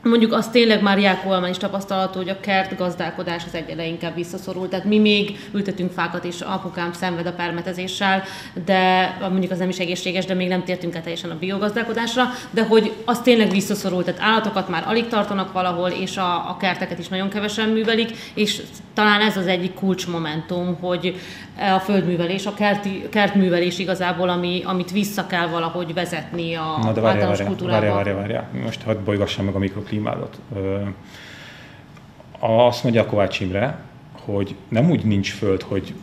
Mondjuk 0.04 0.34
az 0.34 0.48
tényleg 0.48 0.82
már 0.82 1.00
Jákó 1.00 1.46
is 1.46 1.58
tapasztalható, 1.58 2.18
hogy 2.18 2.30
a 2.30 2.40
kert 2.40 2.78
gazdálkodás 2.78 3.44
az 3.46 3.54
egyre 3.54 3.86
inkább 3.86 4.16
visszaszorult. 4.16 4.70
Tehát 4.70 4.86
mi 4.86 5.00
még 5.00 5.40
ültetünk 5.54 5.92
fákat, 5.92 6.24
és 6.24 6.42
apukám 6.42 6.94
szenved 6.94 7.26
a 7.26 7.34
permetezéssel, 7.34 8.24
de 8.66 9.18
mondjuk 9.22 9.52
az 9.52 9.58
nem 9.58 9.70
is 9.70 9.80
egészséges, 9.80 10.26
de 10.26 10.34
még 10.34 10.48
nem 10.48 10.64
tértünk 10.64 10.96
át 10.96 11.02
teljesen 11.02 11.30
a 11.30 11.38
biogazdálkodásra, 11.40 12.24
de 12.52 12.64
hogy 12.64 12.94
az 13.06 13.22
tényleg 13.22 13.50
visszaszorult. 13.50 14.06
Tehát 14.06 14.22
állatokat 14.22 14.70
már 14.70 14.84
alig 14.88 15.08
tartanak 15.08 15.52
valahol, 15.52 15.90
és 15.90 16.18
a, 16.18 16.50
a 16.50 16.58
kerteket 16.60 17.00
is 17.00 17.08
nagyon 17.08 17.30
kevesen 17.30 17.70
művelik, 17.70 18.10
és 18.34 18.62
talán 18.94 19.22
ez 19.22 19.38
az 19.38 19.48
egyik 19.48 19.74
kulcsmomentum, 19.74 20.78
hogy 20.80 21.16
a 21.76 21.80
földművelés, 21.80 22.46
a 22.46 22.54
kerti, 22.54 23.06
kertművelés 23.10 23.80
igazából, 23.80 24.30
ami, 24.30 24.62
amit 24.66 24.92
vissza 24.92 25.28
kell 25.28 25.48
valahogy 25.48 25.94
vezetni 25.94 26.56
a 26.56 26.78
Na 26.82 26.92
de 26.92 27.02
várjál, 27.02 27.46
kultúrába. 27.46 27.80
Várjál, 27.80 27.96
várjál, 27.96 28.16
várjál. 28.16 28.50
Most 28.64 28.82
hadd 28.82 29.04
bolygassam 29.06 29.46
meg 29.46 29.56
a 29.56 29.60
mikroklímádat. 29.60 30.40
Azt 32.40 32.84
mondja 32.84 33.02
a 33.02 33.06
Kovács 33.06 33.40
Imre, 33.40 33.80
hogy 34.26 34.56
nem 34.68 34.90
úgy 34.90 35.06
nincs 35.06 35.32
föld, 35.32 35.62
hogy 35.62 35.94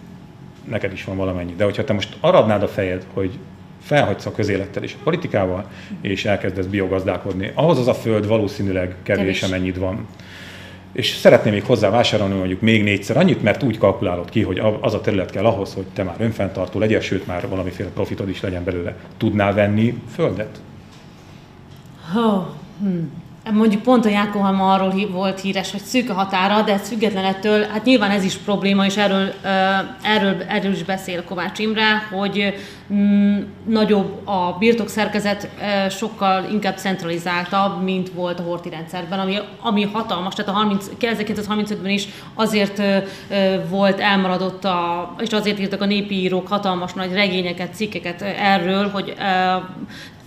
neked 0.65 0.93
is 0.93 1.05
van 1.05 1.17
valamennyi. 1.17 1.55
De 1.57 1.65
hogyha 1.65 1.85
te 1.85 1.93
most 1.93 2.17
aradnád 2.21 2.63
a 2.63 2.69
fejed, 2.69 3.07
hogy 3.15 3.39
felhagysz 3.83 4.27
a 4.27 4.33
közélettel 4.33 4.83
és 4.83 4.95
a 4.99 5.03
politikával, 5.03 5.71
és 6.01 6.25
elkezdesz 6.25 6.67
biogazdálkodni, 6.67 7.53
ahhoz 7.55 7.79
az 7.79 7.89
a 7.89 7.95
föld 7.95 8.27
valószínűleg 8.27 8.97
kevés, 9.03 9.39
kevés. 9.39 9.43
amennyit 9.43 9.77
van 9.77 10.07
és 10.93 11.09
szeretném 11.09 11.53
még 11.53 11.65
hozzá 11.65 11.91
vásárolni 11.91 12.35
mondjuk 12.35 12.61
még 12.61 12.83
négyszer 12.83 13.17
annyit, 13.17 13.43
mert 13.43 13.63
úgy 13.63 13.79
kalkulálod 13.79 14.31
ki, 14.31 14.43
hogy 14.43 14.63
az 14.81 14.95
a 14.95 15.01
terület 15.01 15.31
kell 15.31 15.45
ahhoz, 15.45 15.75
hogy 15.75 15.85
te 15.93 16.03
már 16.03 16.17
önfenntartó 16.19 16.79
legyél, 16.79 17.01
sőt 17.01 17.27
már 17.27 17.49
valamiféle 17.49 17.89
profitod 17.89 18.29
is 18.29 18.41
legyen 18.41 18.65
belőle. 18.65 18.97
Tudnál 19.17 19.55
venni 19.55 20.03
földet? 20.15 20.61
Oh, 22.17 22.43
hmm. 22.81 23.13
Mondjuk 23.45 23.83
pont 23.83 24.05
a 24.05 24.09
Jákohalma 24.09 24.73
arról 24.73 25.09
volt 25.13 25.41
híres, 25.41 25.71
hogy 25.71 25.81
szűk 25.81 26.11
a 26.11 26.15
határa, 26.15 26.63
de 26.63 26.73
ez 26.73 26.93
hát 27.73 27.85
nyilván 27.85 28.11
ez 28.11 28.25
is 28.25 28.37
probléma, 28.37 28.87
és 28.87 28.97
erről, 28.97 29.33
erről, 30.03 30.43
erről 30.49 30.73
is 30.73 30.83
beszél 30.83 31.25
Kovács 31.25 31.59
Imre, 31.59 32.09
hogy 32.11 32.55
mm, 32.93 33.39
nagyobb 33.67 34.27
a 34.27 34.57
birtokszerkezet, 34.59 35.49
sokkal 35.91 36.45
inkább 36.53 36.77
centralizáltabb, 36.77 37.83
mint 37.83 38.11
volt 38.13 38.39
a 38.39 38.43
horti 38.43 38.69
rendszerben, 38.69 39.19
ami, 39.19 39.37
ami 39.61 39.83
hatalmas, 39.83 40.35
tehát 40.35 40.51
a 40.51 40.55
30, 40.55 40.87
1935-ben 41.01 41.91
is 41.91 42.09
azért 42.35 42.83
volt 43.69 44.01
elmaradott, 44.01 44.65
a, 44.65 45.15
és 45.19 45.31
azért 45.31 45.59
írtak 45.59 45.81
a 45.81 45.87
népi 45.87 46.15
írók 46.15 46.49
hatalmas 46.49 46.93
nagy 46.93 47.13
regényeket, 47.13 47.75
cikkeket 47.75 48.23
erről, 48.23 48.89
hogy 48.89 49.15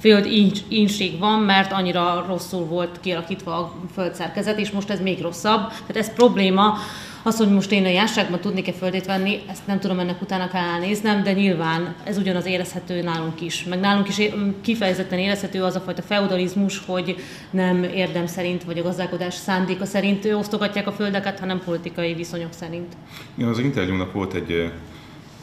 föld 0.03 0.27
ínség 0.67 1.19
van, 1.19 1.39
mert 1.39 1.71
annyira 1.71 2.25
rosszul 2.27 2.65
volt 2.65 2.99
kialakítva 2.99 3.57
a 3.57 3.73
földszerkezet, 3.93 4.59
és 4.59 4.71
most 4.71 4.89
ez 4.89 5.01
még 5.01 5.21
rosszabb. 5.21 5.67
Tehát 5.69 5.95
ez 5.95 6.13
probléma. 6.13 6.77
Az, 7.23 7.37
hogy 7.37 7.49
most 7.49 7.71
én 7.71 7.85
a 7.85 7.89
jásságban 7.89 8.39
tudnék-e 8.39 8.71
földét 8.71 9.05
venni, 9.05 9.39
ezt 9.49 9.67
nem 9.67 9.79
tudom, 9.79 9.99
ennek 9.99 10.21
utána 10.21 10.47
kell 10.47 10.63
elnéznem, 10.63 11.23
de 11.23 11.33
nyilván 11.33 11.95
ez 12.03 12.17
ugyanaz 12.17 12.45
érezhető 12.45 13.01
nálunk 13.01 13.41
is. 13.41 13.63
Meg 13.63 13.79
nálunk 13.79 14.07
is 14.07 14.29
kifejezetten 14.61 15.19
érezhető 15.19 15.63
az 15.63 15.75
a 15.75 15.79
fajta 15.79 16.01
feudalizmus, 16.01 16.81
hogy 16.85 17.15
nem 17.49 17.83
érdem 17.83 18.25
szerint, 18.25 18.63
vagy 18.63 18.77
a 18.77 18.83
gazdálkodás 18.83 19.33
szándéka 19.33 19.85
szerint 19.85 20.25
osztogatják 20.25 20.87
a 20.87 20.91
földeket, 20.91 21.39
hanem 21.39 21.61
politikai 21.65 22.13
viszonyok 22.13 22.53
szerint. 22.53 22.93
Igen, 23.35 23.49
az 23.49 23.59
interjúnak 23.59 24.13
volt 24.13 24.33
egy 24.33 24.71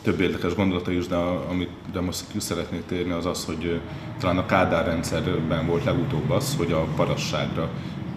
több 0.02 0.20
érdekes 0.20 0.54
gondolata 0.54 0.92
is, 0.92 1.06
de 1.06 1.16
amit 1.16 1.70
de 1.92 2.00
most 2.00 2.24
ki 2.32 2.40
szeretnék 2.40 2.86
térni, 2.86 3.12
az 3.12 3.26
az, 3.26 3.44
hogy 3.44 3.80
talán 4.18 4.38
a 4.38 4.46
Kádár 4.46 4.86
rendszerben 4.86 5.66
volt 5.66 5.84
legutóbb 5.84 6.30
az, 6.30 6.56
hogy 6.56 6.72
a 6.72 6.86
parasságra 6.96 7.70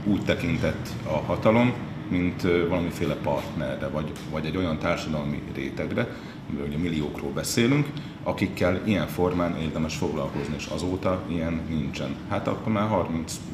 úgy 0.04 0.24
tekintett 0.24 0.90
a 1.08 1.18
hatalom, 1.18 1.74
mint 2.10 2.42
valamiféle 2.42 3.16
partnerre, 3.16 3.88
vagy, 3.88 4.12
vagy 4.32 4.46
egy 4.46 4.58
olyan 4.58 4.80
társadalmi 4.80 5.42
rétegre, 5.56 6.08
amiről 6.50 6.68
ugye 6.68 6.78
milliókról 6.78 7.32
beszélünk, 7.32 7.88
akikkel 8.24 8.82
ilyen 8.84 9.08
formán 9.08 9.58
érdemes 9.62 9.96
foglalkozni, 9.96 10.54
és 10.58 10.66
azóta 10.66 11.24
ilyen 11.28 11.62
nincsen. 11.70 12.16
Hát 12.30 12.48
akkor 12.48 12.72
már 12.72 13.06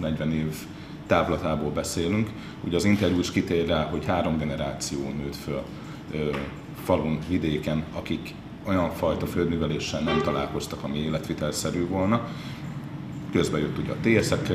30-40 0.02 0.32
év 0.32 0.56
távlatából 1.08 1.72
beszélünk. 1.72 2.30
Ugye 2.64 2.76
az 2.76 2.86
interjú 2.86 3.20
is 3.20 3.32
kitér 3.32 3.68
rá, 3.68 3.84
hogy 3.84 4.06
három 4.06 4.38
generáció 4.38 5.00
nőtt 5.00 5.36
föl 5.36 5.64
falun, 6.90 7.20
vidéken, 7.28 7.84
akik 7.94 8.34
olyan 8.68 8.92
fajta 8.92 9.26
földműveléssel 9.26 10.02
nem 10.02 10.22
találkoztak, 10.22 10.84
ami 10.84 10.98
életvitelszerű 10.98 11.88
volna. 11.88 12.28
Közben 13.32 13.60
jött 13.60 13.78
ugye 13.78 13.92
a 13.92 14.22
TSZ-ek 14.22 14.48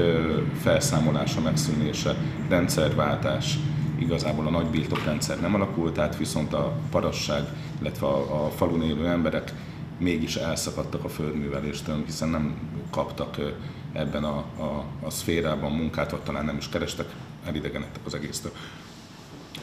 felszámolása, 0.62 1.40
megszűnése, 1.40 2.16
rendszerváltás, 2.48 3.58
igazából 3.98 4.46
a 4.46 4.50
nagy 4.50 4.66
birtokrendszer 4.66 5.40
nem 5.40 5.54
alakult 5.54 5.98
át, 5.98 6.16
viszont 6.16 6.52
a 6.52 6.72
parasság, 6.90 7.42
illetve 7.80 8.06
a, 8.06 8.44
a 8.44 8.50
falun 8.50 8.82
élő 8.82 9.06
emberek 9.06 9.52
mégis 9.98 10.36
elszakadtak 10.36 11.04
a 11.04 11.08
földműveléstől, 11.08 12.02
hiszen 12.04 12.28
nem 12.28 12.56
kaptak 12.90 13.36
ebben 13.92 14.24
a, 14.24 14.36
a, 14.58 14.84
a 15.02 15.10
szférában 15.10 15.72
munkát, 15.72 16.10
vagy 16.10 16.20
talán 16.20 16.44
nem 16.44 16.56
is 16.56 16.68
kerestek, 16.68 17.06
elidegenedtek 17.44 18.00
az 18.04 18.14
egésztől. 18.14 18.52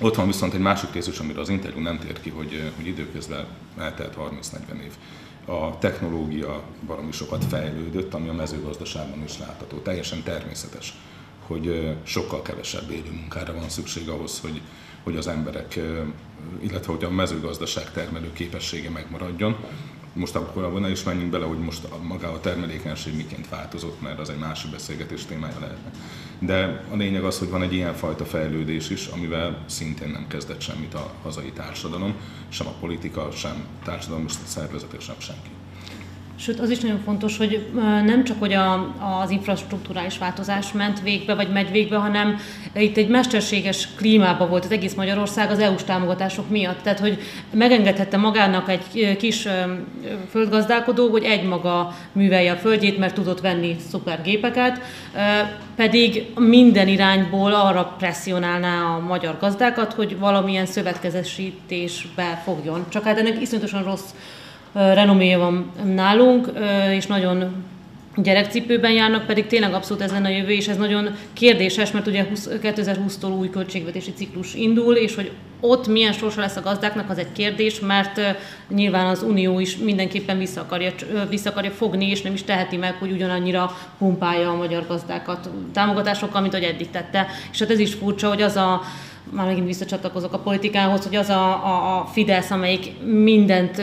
Ott 0.03 0.15
van 0.15 0.27
viszont 0.27 0.53
egy 0.53 0.59
másik 0.59 0.93
rész 0.93 1.07
is, 1.07 1.19
amire 1.19 1.39
az 1.39 1.49
interjú 1.49 1.79
nem 1.79 1.99
tér 1.99 2.21
ki, 2.21 2.29
hogy, 2.29 2.71
hogy 2.75 2.87
időközben 2.87 3.45
eltelt 3.77 4.15
30-40 4.17 4.55
év. 4.83 4.91
a 5.45 5.77
technológia 5.77 6.61
valami 6.79 7.11
sokat 7.11 7.45
fejlődött, 7.45 8.13
ami 8.13 8.27
a 8.27 8.33
mezőgazdaságban 8.33 9.23
is 9.23 9.39
látható. 9.39 9.77
Teljesen 9.77 10.23
természetes, 10.23 10.93
hogy 11.47 11.95
sokkal 12.03 12.41
kevesebb 12.41 12.91
élő 12.91 13.11
munkára 13.11 13.53
van 13.53 13.69
szükség 13.69 14.09
ahhoz, 14.09 14.39
hogy, 14.39 14.61
hogy 15.03 15.15
az 15.15 15.27
emberek, 15.27 15.79
illetve 16.59 16.93
hogy 16.93 17.03
a 17.03 17.09
mezőgazdaság 17.09 17.91
termelő 17.91 18.33
képessége 18.33 18.89
megmaradjon. 18.89 19.55
Most 20.13 20.35
akkor 20.35 20.63
abban 20.63 20.91
is 20.91 21.03
menjünk 21.03 21.31
bele, 21.31 21.45
hogy 21.45 21.59
most 21.59 21.87
maga 22.01 22.31
a 22.31 22.39
termelékenység 22.39 23.15
miként 23.15 23.49
változott, 23.49 24.01
mert 24.01 24.19
az 24.19 24.29
egy 24.29 24.39
másik 24.39 24.71
beszélgetés 24.71 25.25
témája 25.25 25.59
lehetne. 25.59 25.91
De 26.39 26.85
a 26.91 26.95
lényeg 26.95 27.23
az, 27.23 27.39
hogy 27.39 27.49
van 27.49 27.61
egy 27.61 27.73
ilyen 27.73 27.93
fajta 27.93 28.25
fejlődés 28.25 28.89
is, 28.89 29.07
amivel 29.07 29.63
szintén 29.65 30.09
nem 30.09 30.27
kezdett 30.27 30.61
semmit 30.61 30.93
a 30.93 31.13
hazai 31.21 31.51
társadalom, 31.51 32.15
sem 32.49 32.67
a 32.67 32.75
politika, 32.79 33.31
sem 33.31 33.63
társadalmi 33.83 34.29
szervezetek, 34.45 35.01
sem 35.01 35.15
senki. 35.17 35.49
Sőt, 36.41 36.59
az 36.59 36.69
is 36.69 36.79
nagyon 36.79 36.99
fontos, 37.03 37.37
hogy 37.37 37.65
nem 38.05 38.23
csak 38.23 38.39
hogy 38.39 38.53
a, 38.53 38.93
az 39.21 39.29
infrastruktúrális 39.29 40.17
változás 40.17 40.71
ment 40.71 41.01
végbe, 41.01 41.35
vagy 41.35 41.51
megy 41.51 41.71
végbe, 41.71 41.97
hanem 41.97 42.37
itt 42.75 42.97
egy 42.97 43.07
mesterséges 43.07 43.87
klímában 43.95 44.49
volt 44.49 44.65
az 44.65 44.71
egész 44.71 44.93
Magyarország 44.93 45.51
az 45.51 45.59
EU-s 45.59 45.83
támogatások 45.83 46.49
miatt. 46.49 46.81
Tehát, 46.81 46.99
hogy 46.99 47.21
megengedhette 47.53 48.17
magának 48.17 48.69
egy 48.69 49.17
kis 49.17 49.47
földgazdálkodó, 50.29 51.09
hogy 51.09 51.23
egymaga 51.23 51.95
művelje 52.11 52.51
a 52.51 52.55
földjét, 52.55 52.97
mert 52.97 53.13
tudott 53.13 53.41
venni 53.41 53.75
szuper 53.89 54.21
gépeket, 54.21 54.81
pedig 55.75 56.25
minden 56.35 56.87
irányból 56.87 57.53
arra 57.53 57.95
presszionálná 57.97 58.95
a 58.95 58.99
magyar 58.99 59.37
gazdákat, 59.39 59.93
hogy 59.93 60.19
valamilyen 60.19 60.65
szövetkezesítésbe 60.65 62.41
fogjon. 62.43 62.85
Csak 62.89 63.03
hát 63.03 63.17
ennek 63.17 63.41
iszonyatosan 63.41 63.83
rossz 63.83 64.09
renoméja 64.73 65.39
van 65.39 65.71
nálunk, 65.95 66.51
és 66.95 67.05
nagyon 67.05 67.63
gyerekcipőben 68.15 68.91
járnak, 68.91 69.25
pedig 69.25 69.47
tényleg 69.47 69.73
abszolút 69.73 70.03
ez 70.03 70.11
lenne 70.11 70.27
a 70.27 70.31
jövő, 70.31 70.51
és 70.51 70.67
ez 70.67 70.77
nagyon 70.77 71.09
kérdéses, 71.33 71.91
mert 71.91 72.07
ugye 72.07 72.25
2020-tól 72.63 73.37
új 73.37 73.49
költségvetési 73.49 74.13
ciklus 74.13 74.53
indul, 74.53 74.95
és 74.95 75.15
hogy 75.15 75.31
ott 75.59 75.87
milyen 75.87 76.13
sorsa 76.13 76.39
lesz 76.39 76.55
a 76.55 76.61
gazdáknak, 76.61 77.09
az 77.09 77.17
egy 77.17 77.31
kérdés, 77.31 77.79
mert 77.79 78.21
nyilván 78.69 79.05
az 79.05 79.23
Unió 79.23 79.59
is 79.59 79.77
mindenképpen 79.77 80.37
vissza 80.37 80.61
akarja, 80.61 80.91
vissza 81.29 81.49
akarja 81.49 81.71
fogni, 81.71 82.09
és 82.09 82.21
nem 82.21 82.33
is 82.33 82.43
teheti 82.43 82.77
meg, 82.77 82.93
hogy 82.93 83.11
ugyanannyira 83.11 83.77
pumpálja 83.97 84.49
a 84.49 84.55
magyar 84.55 84.87
gazdákat 84.87 85.49
támogatásokkal, 85.73 86.41
mint 86.41 86.53
ahogy 86.53 86.65
eddig 86.65 86.89
tette. 86.89 87.27
És 87.51 87.59
hát 87.59 87.69
ez 87.69 87.79
is 87.79 87.93
furcsa, 87.93 88.27
hogy 88.27 88.41
az 88.41 88.55
a 88.55 88.81
már 89.31 89.45
megint 89.45 89.65
visszacsatlakozok 89.65 90.33
a 90.33 90.39
politikához, 90.39 91.03
hogy 91.03 91.15
az 91.15 91.29
a, 91.29 91.65
a, 91.65 91.99
a 91.99 92.05
Fidesz, 92.05 92.51
amelyik 92.51 93.03
mindent 93.03 93.81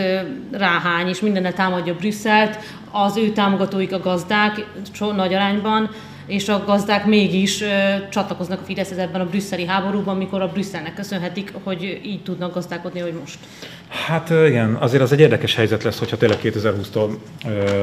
ráhány 0.53 1.09
és 1.09 1.21
mindennel 1.21 1.55
támadja 1.55 1.95
Brüsszelt, 1.95 2.59
az 2.91 3.17
ő 3.17 3.29
támogatóik 3.29 3.93
a 3.93 4.01
gazdák 4.01 4.67
nagy 4.99 5.35
arányban, 5.35 5.91
és 6.27 6.49
a 6.49 6.65
gazdák 6.67 7.07
mégis 7.07 7.61
ö, 7.61 7.67
csatlakoznak 8.11 8.61
a 8.61 8.65
Fideszhez 8.65 8.99
ebben 8.99 9.21
a 9.21 9.27
brüsszeli 9.27 9.67
háborúban, 9.67 10.17
mikor 10.17 10.43
a 10.43 10.49
Brüsszelnek 10.49 10.95
köszönhetik, 10.95 11.53
hogy 11.63 12.01
így 12.05 12.23
tudnak 12.23 12.55
gazdálkodni, 12.55 13.01
hogy 13.01 13.15
most. 13.21 13.39
Hát 13.89 14.31
igen, 14.31 14.75
azért 14.75 15.03
az 15.03 15.13
egy 15.13 15.21
érdekes 15.21 15.55
helyzet 15.55 15.83
lesz, 15.83 15.99
hogyha 15.99 16.17
tényleg 16.17 16.39
2020-tól 16.43 17.11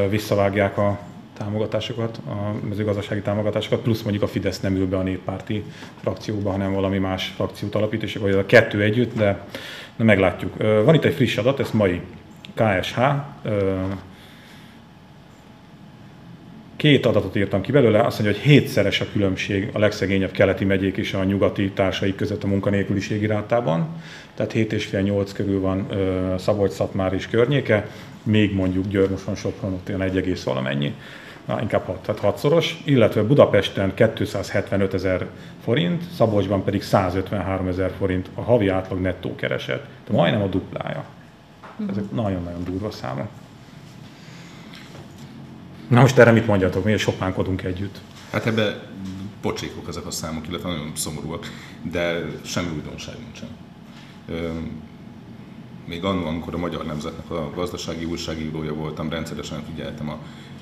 visszavágják 0.10 0.78
a 0.78 1.00
támogatásokat, 1.38 2.20
a 2.28 2.68
mezőgazdasági 2.68 3.22
támogatásokat, 3.22 3.80
plusz 3.80 4.02
mondjuk 4.02 4.24
a 4.24 4.28
Fidesz 4.28 4.60
nem 4.60 4.76
ül 4.76 4.88
be 4.88 4.98
a 4.98 5.02
néppárti 5.04 5.64
frakcióba, 6.02 6.52
hanem 6.52 6.74
valami 6.74 6.98
más 6.98 7.34
frakciót 7.36 7.76
alapít, 7.76 8.04
és 8.04 8.16
akkor 8.16 8.36
a 8.36 8.46
kettő 8.46 8.82
együtt, 8.82 9.16
de, 9.16 9.46
de 9.96 10.04
meglátjuk. 10.04 10.58
Van 10.58 10.94
itt 10.94 11.04
egy 11.04 11.14
friss 11.14 11.38
adat, 11.38 11.60
ez 11.60 11.72
mai 11.72 12.02
KSH, 12.54 13.00
két 16.76 17.06
adatot 17.06 17.36
írtam 17.36 17.62
ki 17.62 17.72
belőle, 17.72 18.02
azt 18.02 18.20
mondja, 18.20 18.40
hogy 18.40 18.50
hétszeres 18.50 19.02
a 19.02 19.06
különbség 19.12 19.70
a 19.74 19.80
legszegényebb 19.80 20.32
keleti 20.32 20.66
megyék 20.66 20.98
és 20.98 21.14
a 21.14 21.24
nyugati 21.24 21.72
társaik 21.72 22.16
között 22.16 22.44
a 22.44 22.48
munkanélküliségi 22.48 23.26
rátában. 23.26 23.88
Tehát 24.36 24.54
7,5-8 24.54 25.30
körül 25.34 25.62
van 25.62 25.88
Szabolcs-Szatmár 26.38 27.14
és 27.14 27.28
környéke, 27.28 27.88
még 28.24 28.54
mondjuk 28.54 28.88
Győrmoson, 28.88 29.36
Sopron 29.36 29.74
ott 29.74 29.88
olyan 29.90 30.02
1, 30.02 30.42
valamennyi 30.44 30.94
na, 31.46 31.62
inkább 31.62 31.86
6, 31.86 32.00
tehát 32.00 32.22
hatszoros, 32.22 32.82
illetve 32.86 33.24
Budapesten 33.24 33.94
275 33.94 34.94
ezer 34.94 35.28
forint, 35.64 36.04
Szabolcsban 36.16 36.64
pedig 36.64 36.82
153 36.82 37.68
ezer 37.68 37.92
forint 37.98 38.30
a 38.34 38.42
havi 38.42 38.68
átlag 38.68 39.00
nettó 39.00 39.36
kereset. 39.36 39.80
Tehát 39.80 40.22
majdnem 40.22 40.42
a 40.42 40.48
duplája. 40.48 41.06
Ezek 41.90 42.04
nagyon-nagyon 42.12 42.64
durva 42.64 42.92
számok. 42.92 43.28
Na 45.88 46.02
most 46.02 46.18
erre 46.18 46.32
mit 46.32 46.48
mondjatok, 46.48 46.84
miért 46.84 47.00
sopánkodunk 47.00 47.64
együtt? 47.64 48.00
Hát 48.32 48.46
ebbe 48.46 48.90
pocsékok 49.42 49.88
ezek 49.88 50.06
a 50.06 50.12
számok, 50.12 50.48
illetve 50.48 50.70
nagyon 50.70 50.92
szomorúak, 50.96 51.46
de 51.82 52.26
semmi 52.44 52.70
újdonság 52.76 53.16
nincsen. 53.20 53.50
Még 55.86 56.04
annól, 56.04 56.28
amikor 56.28 56.54
a 56.54 56.58
Magyar 56.58 56.86
Nemzetnek 56.86 57.30
a 57.30 57.52
gazdasági 57.56 58.06
újságírója 58.06 58.74
voltam, 58.74 59.10
rendszeresen 59.10 59.64
figyeltem 59.66 60.10
a 60.10 60.20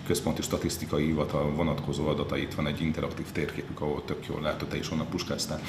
központi 0.08 0.42
statisztikai 0.42 1.06
hivatal 1.06 1.52
vonatkozó 1.52 2.08
adatait, 2.08 2.56
van 2.56 2.68
egy 2.68 2.82
interaktív 2.82 3.26
térképük, 3.32 3.82
ahol 3.82 4.04
tök 4.06 4.26
jól 4.28 4.42
látod, 4.42 4.68
te 4.68 4.78
is 4.78 4.92
onnan 4.92 5.08
puskáztál, 5.10 5.62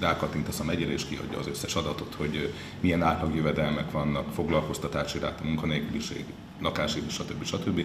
rákattintasz 0.00 0.60
a 0.60 0.64
megyére 0.64 0.92
és 0.92 1.04
kihagyja 1.04 1.38
az 1.38 1.46
összes 1.46 1.74
adatot, 1.74 2.14
hogy 2.16 2.52
milyen 2.80 3.02
átlagjövedelmek 3.02 3.90
vannak, 3.90 4.32
foglalkoztatási 4.32 5.18
ráta, 5.18 5.44
munkanélküliség, 5.44 6.24
lakási, 6.64 7.00
stb. 7.08 7.44
stb. 7.44 7.84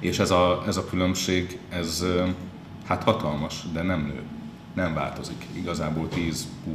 És 0.00 0.18
ez 0.18 0.30
a, 0.30 0.62
ez 0.66 0.76
a 0.76 0.84
különbség, 0.84 1.58
ez 1.68 2.04
hát 2.86 3.02
hatalmas, 3.02 3.62
de 3.72 3.82
nem 3.82 4.00
nő 4.00 4.22
nem 4.74 4.94
változik. 4.94 5.46
Igazából 5.56 6.08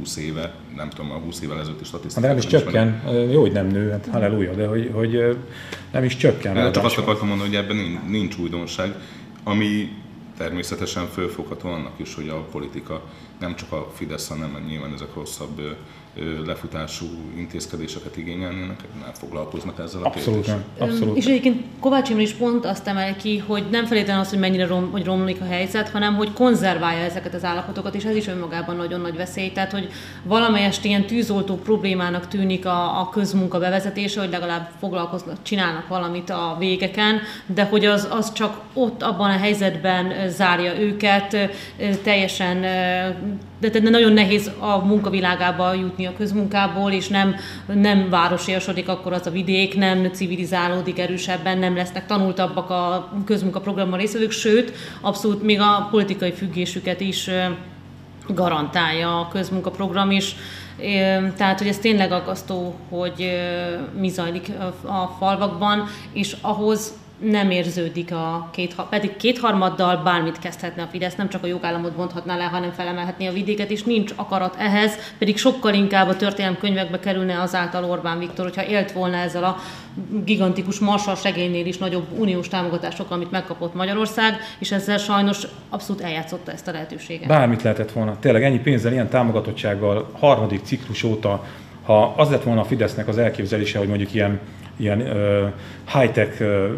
10-20 0.02 0.16
éve, 0.16 0.54
nem 0.76 0.88
tudom, 0.88 1.10
a 1.10 1.14
20 1.14 1.40
évvel 1.40 1.60
ezelőtti 1.60 1.84
statisztika. 1.84 2.20
De 2.20 2.28
nem 2.28 2.36
is 2.36 2.46
csökken, 2.46 3.02
van. 3.04 3.14
jó, 3.14 3.40
hogy 3.40 3.52
nem 3.52 3.66
nő, 3.66 3.90
hát 3.90 4.08
halleluja, 4.12 4.54
de 4.54 4.66
hogy, 4.66 4.90
hogy 4.94 5.38
nem 5.92 6.04
is 6.04 6.16
csökken. 6.16 6.54
De 6.54 6.70
csak 6.70 6.84
azt 6.84 6.98
akartam 6.98 7.28
mondani, 7.28 7.48
hogy 7.48 7.64
ebben 7.64 8.00
nincs 8.08 8.36
újdonság, 8.36 8.94
ami 9.44 9.88
természetesen 10.36 11.06
fölfogható 11.06 11.68
annak 11.68 11.92
is, 11.96 12.14
hogy 12.14 12.28
a 12.28 12.46
politika 12.50 13.02
nem 13.40 13.56
csak 13.56 13.72
a 13.72 13.90
Fidesz, 13.94 14.28
hanem 14.28 14.64
nyilván 14.66 14.92
ezek 14.92 15.14
hosszabb 15.14 15.60
lefutású 16.46 17.06
intézkedéseket 17.36 18.16
igényelnének, 18.16 18.80
nem 19.00 19.12
foglalkoznak 19.12 19.78
ezzel 19.78 20.02
a 20.02 20.06
Abszolút 20.06 20.46
nem. 20.46 20.64
Abszolút. 20.78 21.16
És 21.16 21.26
egyébként 21.26 21.64
Kovács 21.80 22.08
Imre 22.08 22.22
is 22.22 22.32
pont 22.32 22.64
azt 22.64 22.86
emel 22.86 23.16
ki, 23.16 23.38
hogy 23.38 23.64
nem 23.70 23.84
feltétlenül 23.86 24.22
az, 24.22 24.30
hogy 24.30 24.38
mennyire 24.38 24.66
rom, 24.66 24.90
hogy 24.90 25.04
romlik 25.04 25.40
a 25.40 25.44
helyzet, 25.44 25.88
hanem 25.88 26.14
hogy 26.14 26.32
konzerválja 26.32 27.04
ezeket 27.04 27.34
az 27.34 27.44
állapotokat, 27.44 27.94
és 27.94 28.04
ez 28.04 28.16
is 28.16 28.26
önmagában 28.26 28.76
nagyon 28.76 29.00
nagy 29.00 29.16
veszély. 29.16 29.52
Tehát, 29.52 29.72
hogy 29.72 29.88
valamelyest 30.22 30.84
ilyen 30.84 31.06
tűzoltó 31.06 31.56
problémának 31.56 32.28
tűnik 32.28 32.66
a, 32.66 33.00
a 33.00 33.08
közmunka 33.08 33.58
bevezetése, 33.58 34.20
hogy 34.20 34.30
legalább 34.30 34.70
foglalkoznak, 34.78 35.42
csinálnak 35.42 35.88
valamit 35.88 36.30
a 36.30 36.56
végeken, 36.58 37.20
de 37.46 37.64
hogy 37.64 37.84
az, 37.84 38.08
az 38.10 38.32
csak 38.32 38.60
ott 38.72 39.02
abban 39.02 39.30
a 39.30 39.38
helyzetben 39.38 40.28
zárja 40.28 40.80
őket, 40.80 41.50
teljesen 42.02 42.64
de, 43.60 43.68
de 43.68 43.90
nagyon 43.90 44.12
nehéz 44.12 44.50
a 44.58 44.78
munkavilágába 44.78 45.74
jutni 45.74 46.06
a 46.06 46.16
közmunkából, 46.16 46.92
és 46.92 47.08
nem, 47.08 47.34
nem 47.66 48.10
városiasodik 48.10 48.88
akkor 48.88 49.12
az 49.12 49.26
a 49.26 49.30
vidék, 49.30 49.76
nem 49.76 50.10
civilizálódik 50.12 50.98
erősebben, 50.98 51.58
nem 51.58 51.76
lesznek 51.76 52.06
tanultabbak 52.06 52.70
a 52.70 53.12
közmunkaprogramban 53.24 53.98
részvevők, 53.98 54.30
sőt, 54.30 54.72
abszolút 55.00 55.42
még 55.42 55.60
a 55.60 55.88
politikai 55.90 56.32
függésüket 56.32 57.00
is 57.00 57.30
garantálja 58.28 59.20
a 59.20 59.28
közmunkaprogram 59.28 60.10
is. 60.10 60.36
Tehát, 61.36 61.58
hogy 61.58 61.66
ez 61.66 61.78
tényleg 61.78 62.12
aggasztó, 62.12 62.74
hogy 62.88 63.40
mi 63.98 64.08
zajlik 64.08 64.50
a 64.82 65.16
falvakban, 65.18 65.84
és 66.12 66.36
ahhoz 66.40 66.92
nem 67.18 67.50
érződik 67.50 68.12
a 68.12 68.48
két, 68.52 68.74
pedig 68.90 69.16
kétharmaddal 69.16 69.96
bármit 69.96 70.38
kezdhetne 70.38 70.82
a 70.82 70.86
Fidesz, 70.86 71.14
nem 71.14 71.28
csak 71.28 71.44
a 71.44 71.46
jogállamot 71.46 71.92
bonthatná 71.92 72.36
le, 72.36 72.44
hanem 72.44 72.72
felemelhetné 72.72 73.26
a 73.26 73.32
vidéket, 73.32 73.70
és 73.70 73.82
nincs 73.82 74.12
akarat 74.16 74.56
ehhez, 74.58 74.92
pedig 75.18 75.36
sokkal 75.36 75.74
inkább 75.74 76.08
a 76.08 76.16
történelem 76.16 76.58
könyvekbe 76.58 76.98
kerülne 76.98 77.40
azáltal 77.40 77.84
Orbán 77.84 78.18
Viktor, 78.18 78.44
hogyha 78.44 78.66
élt 78.66 78.92
volna 78.92 79.16
ezzel 79.16 79.44
a 79.44 79.56
gigantikus 80.24 80.78
marsal 80.78 81.14
segélynél 81.14 81.66
is 81.66 81.78
nagyobb 81.78 82.06
uniós 82.18 82.48
támogatásokkal, 82.48 83.16
amit 83.16 83.30
megkapott 83.30 83.74
Magyarország, 83.74 84.36
és 84.58 84.72
ezzel 84.72 84.98
sajnos 84.98 85.46
abszolút 85.68 86.02
eljátszotta 86.02 86.52
ezt 86.52 86.68
a 86.68 86.72
lehetőséget. 86.72 87.28
Bármit 87.28 87.62
lehetett 87.62 87.92
volna. 87.92 88.18
Tényleg 88.20 88.44
ennyi 88.44 88.58
pénzzel, 88.58 88.92
ilyen 88.92 89.08
támogatottsággal, 89.08 90.10
harmadik 90.12 90.60
ciklus 90.64 91.02
óta, 91.02 91.44
ha 91.82 92.14
az 92.16 92.30
lett 92.30 92.42
volna 92.42 92.60
a 92.60 92.64
Fidesznek 92.64 93.08
az 93.08 93.18
elképzelése, 93.18 93.78
hogy 93.78 93.88
mondjuk 93.88 94.14
ilyen, 94.14 94.40
ilyen 94.76 95.00
uh, 95.00 95.52
high-tech 95.92 96.40
uh, 96.40 96.70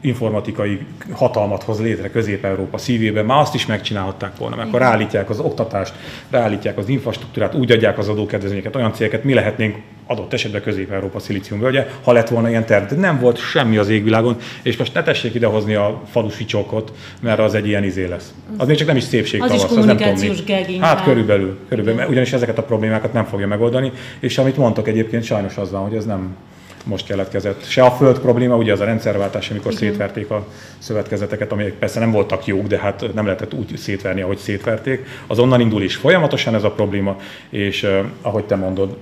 informatikai 0.00 0.86
hatalmat 1.12 1.62
hoz 1.62 1.80
létre 1.80 2.10
Közép-Európa 2.10 2.78
szívében, 2.78 3.24
már 3.24 3.40
azt 3.40 3.54
is 3.54 3.66
megcsinálhatták 3.66 4.36
volna, 4.36 4.56
mert 4.56 4.68
akkor 4.68 4.80
ráállítják 4.80 5.30
az 5.30 5.38
oktatást, 5.38 5.94
ráállítják 6.30 6.78
az 6.78 6.88
infrastruktúrát, 6.88 7.54
úgy 7.54 7.72
adják 7.72 7.98
az 7.98 8.08
adókedvezményeket, 8.08 8.76
olyan 8.76 8.92
cégeket, 8.92 9.24
mi 9.24 9.34
lehetnénk 9.34 9.76
adott 10.06 10.32
esetben 10.32 10.62
Közép-Európa 10.62 11.18
szilíciumvölgye, 11.18 11.86
ha 12.04 12.12
lett 12.12 12.28
volna 12.28 12.48
ilyen 12.48 12.66
terv. 12.66 12.88
De 12.88 12.96
nem 12.96 13.20
volt 13.20 13.36
semmi 13.38 13.76
az 13.76 13.88
égvilágon, 13.88 14.36
és 14.62 14.76
most 14.76 14.94
ne 14.94 15.02
tessék 15.02 15.34
idehozni 15.34 15.74
a 15.74 16.02
falusi 16.10 16.44
csokot, 16.44 16.92
mert 17.20 17.38
az 17.38 17.54
egy 17.54 17.66
ilyen 17.66 17.84
izé 17.84 18.06
lesz. 18.06 18.34
Az 18.56 18.66
még 18.66 18.76
csak 18.76 18.86
nem 18.86 18.96
is 18.96 19.02
szépség 19.02 19.42
Az 19.42 19.48
tavasz, 19.48 19.70
is 19.70 19.76
az 19.76 19.84
nem 19.84 19.96
tudom 19.96 20.18
mi. 20.66 20.78
Hát 20.78 21.02
körülbelül, 21.02 21.58
körülbelül, 21.68 22.10
ugyanis 22.10 22.32
ezeket 22.32 22.58
a 22.58 22.62
problémákat 22.62 23.12
nem 23.12 23.24
fogja 23.24 23.46
megoldani, 23.46 23.92
és 24.20 24.38
amit 24.38 24.56
mondtok 24.56 24.88
egyébként 24.88 25.24
sajnos 25.24 25.56
az 25.56 25.70
van, 25.70 25.82
hogy 25.82 25.96
ez 25.96 26.04
nem 26.04 26.36
most 26.84 27.06
keletkezett. 27.06 27.64
Se 27.64 27.82
a 27.82 27.90
föld 27.90 28.18
probléma, 28.18 28.56
ugye 28.56 28.72
az 28.72 28.80
a 28.80 28.84
rendszerváltás, 28.84 29.50
amikor 29.50 29.72
Igen. 29.72 29.88
szétverték 29.88 30.30
a 30.30 30.46
szövetkezeteket, 30.78 31.52
amelyek 31.52 31.72
persze 31.72 32.00
nem 32.00 32.10
voltak 32.10 32.46
jók, 32.46 32.66
de 32.66 32.78
hát 32.78 33.14
nem 33.14 33.24
lehetett 33.24 33.54
úgy 33.54 33.76
szétverni, 33.76 34.20
ahogy 34.20 34.38
szétverték. 34.38 35.06
Az 35.26 35.38
onnan 35.38 35.60
indul 35.60 35.82
is 35.82 35.96
folyamatosan 35.96 36.54
ez 36.54 36.64
a 36.64 36.70
probléma, 36.70 37.16
és 37.48 37.82
eh, 37.82 38.04
ahogy 38.22 38.44
te 38.44 38.56
mondod, 38.56 38.96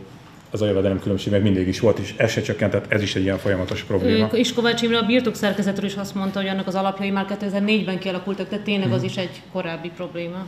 az 0.50 0.62
a 0.62 0.66
jövedelem 0.66 1.00
különbség 1.00 1.32
meg 1.32 1.42
mindig 1.42 1.68
is 1.68 1.80
volt, 1.80 1.98
és 1.98 2.14
ez 2.16 2.30
se 2.30 2.40
csökkentett, 2.40 2.92
ez 2.92 3.02
is 3.02 3.14
egy 3.14 3.22
ilyen 3.22 3.38
folyamatos 3.38 3.82
probléma. 3.82 4.26
És 4.26 4.52
Kovács 4.52 4.82
Imre 4.82 4.98
a 4.98 5.02
birtok 5.02 5.34
szerkezetről 5.34 5.86
is 5.86 5.94
azt 5.94 6.14
mondta, 6.14 6.40
hogy 6.40 6.48
annak 6.48 6.66
az 6.66 6.74
alapjai 6.74 7.10
már 7.10 7.38
2004-ben 7.40 7.98
kialakultak, 7.98 8.48
tehát 8.48 8.64
tényleg 8.64 8.92
az 8.92 9.02
is 9.02 9.16
egy 9.16 9.42
korábbi 9.52 9.90
probléma. 9.96 10.46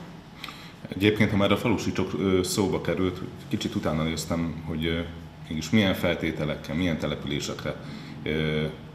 Egyébként, 0.96 1.30
ha 1.30 1.36
már 1.36 1.52
a 1.52 1.56
falusicsok 1.56 2.10
ö, 2.18 2.42
szóba 2.42 2.80
került, 2.80 3.20
kicsit 3.48 3.74
utána 3.74 4.02
néztem, 4.02 4.62
hogy 4.66 5.04
mégis 5.50 5.70
milyen 5.70 5.94
feltételekkel, 5.94 6.74
milyen 6.74 6.98
településekre, 6.98 7.74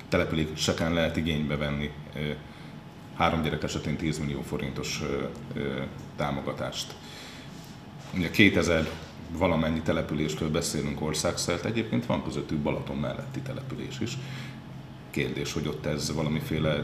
településeken 0.10 0.94
lehet 0.94 1.18
igénybe 1.18 1.58
venni 1.58 1.91
három 3.15 3.41
gyerek 3.41 3.63
esetén 3.63 3.96
10 3.96 4.20
millió 4.20 4.41
forintos 4.41 5.02
támogatást. 6.15 6.94
Ugye 8.13 8.32
2000 8.32 8.89
valamennyi 9.32 9.82
településről 9.82 10.50
beszélünk 10.50 11.02
országszerte, 11.02 11.68
egyébként 11.68 12.06
van 12.06 12.24
közöttük 12.24 12.58
Balaton 12.58 12.98
melletti 12.98 13.39
település 13.39 14.00
is. 14.00 14.18
Kérdés, 15.10 15.54
hogy 15.54 15.68
ott 15.68 15.86
ez 15.86 16.13
valamiféle 16.13 16.84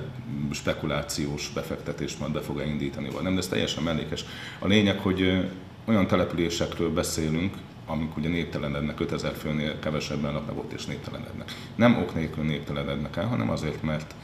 spekulációs 0.52 1.52
befektetést 1.54 2.20
majd 2.20 2.32
be 2.32 2.42
fog-e 2.42 2.66
indítani, 2.66 3.10
vagy 3.10 3.24
nem, 3.24 3.34
de 3.34 3.40
ez 3.40 3.48
teljesen 3.48 3.84
mellékes. 3.84 4.26
A 4.60 4.68
lényeg, 4.68 5.00
hogy 5.00 5.50
olyan 5.86 6.08
településekről 6.08 6.94
beszélünk, 6.94 7.56
amik 7.86 8.18
ugye 8.18 8.30
néptelenednek, 8.30 9.00
5000 9.00 9.34
főnél 9.34 9.80
kevesebben 9.80 10.34
laknak 10.34 10.58
ott 10.58 10.72
és 10.72 10.86
néptelenednek. 10.86 11.52
Nem 11.76 11.98
ok 11.98 12.16
nélkül 12.16 12.44
néptelenednek 12.44 13.16
el, 13.16 13.28
hanem 13.28 13.50
azért, 13.50 13.84
mert 13.84 14.16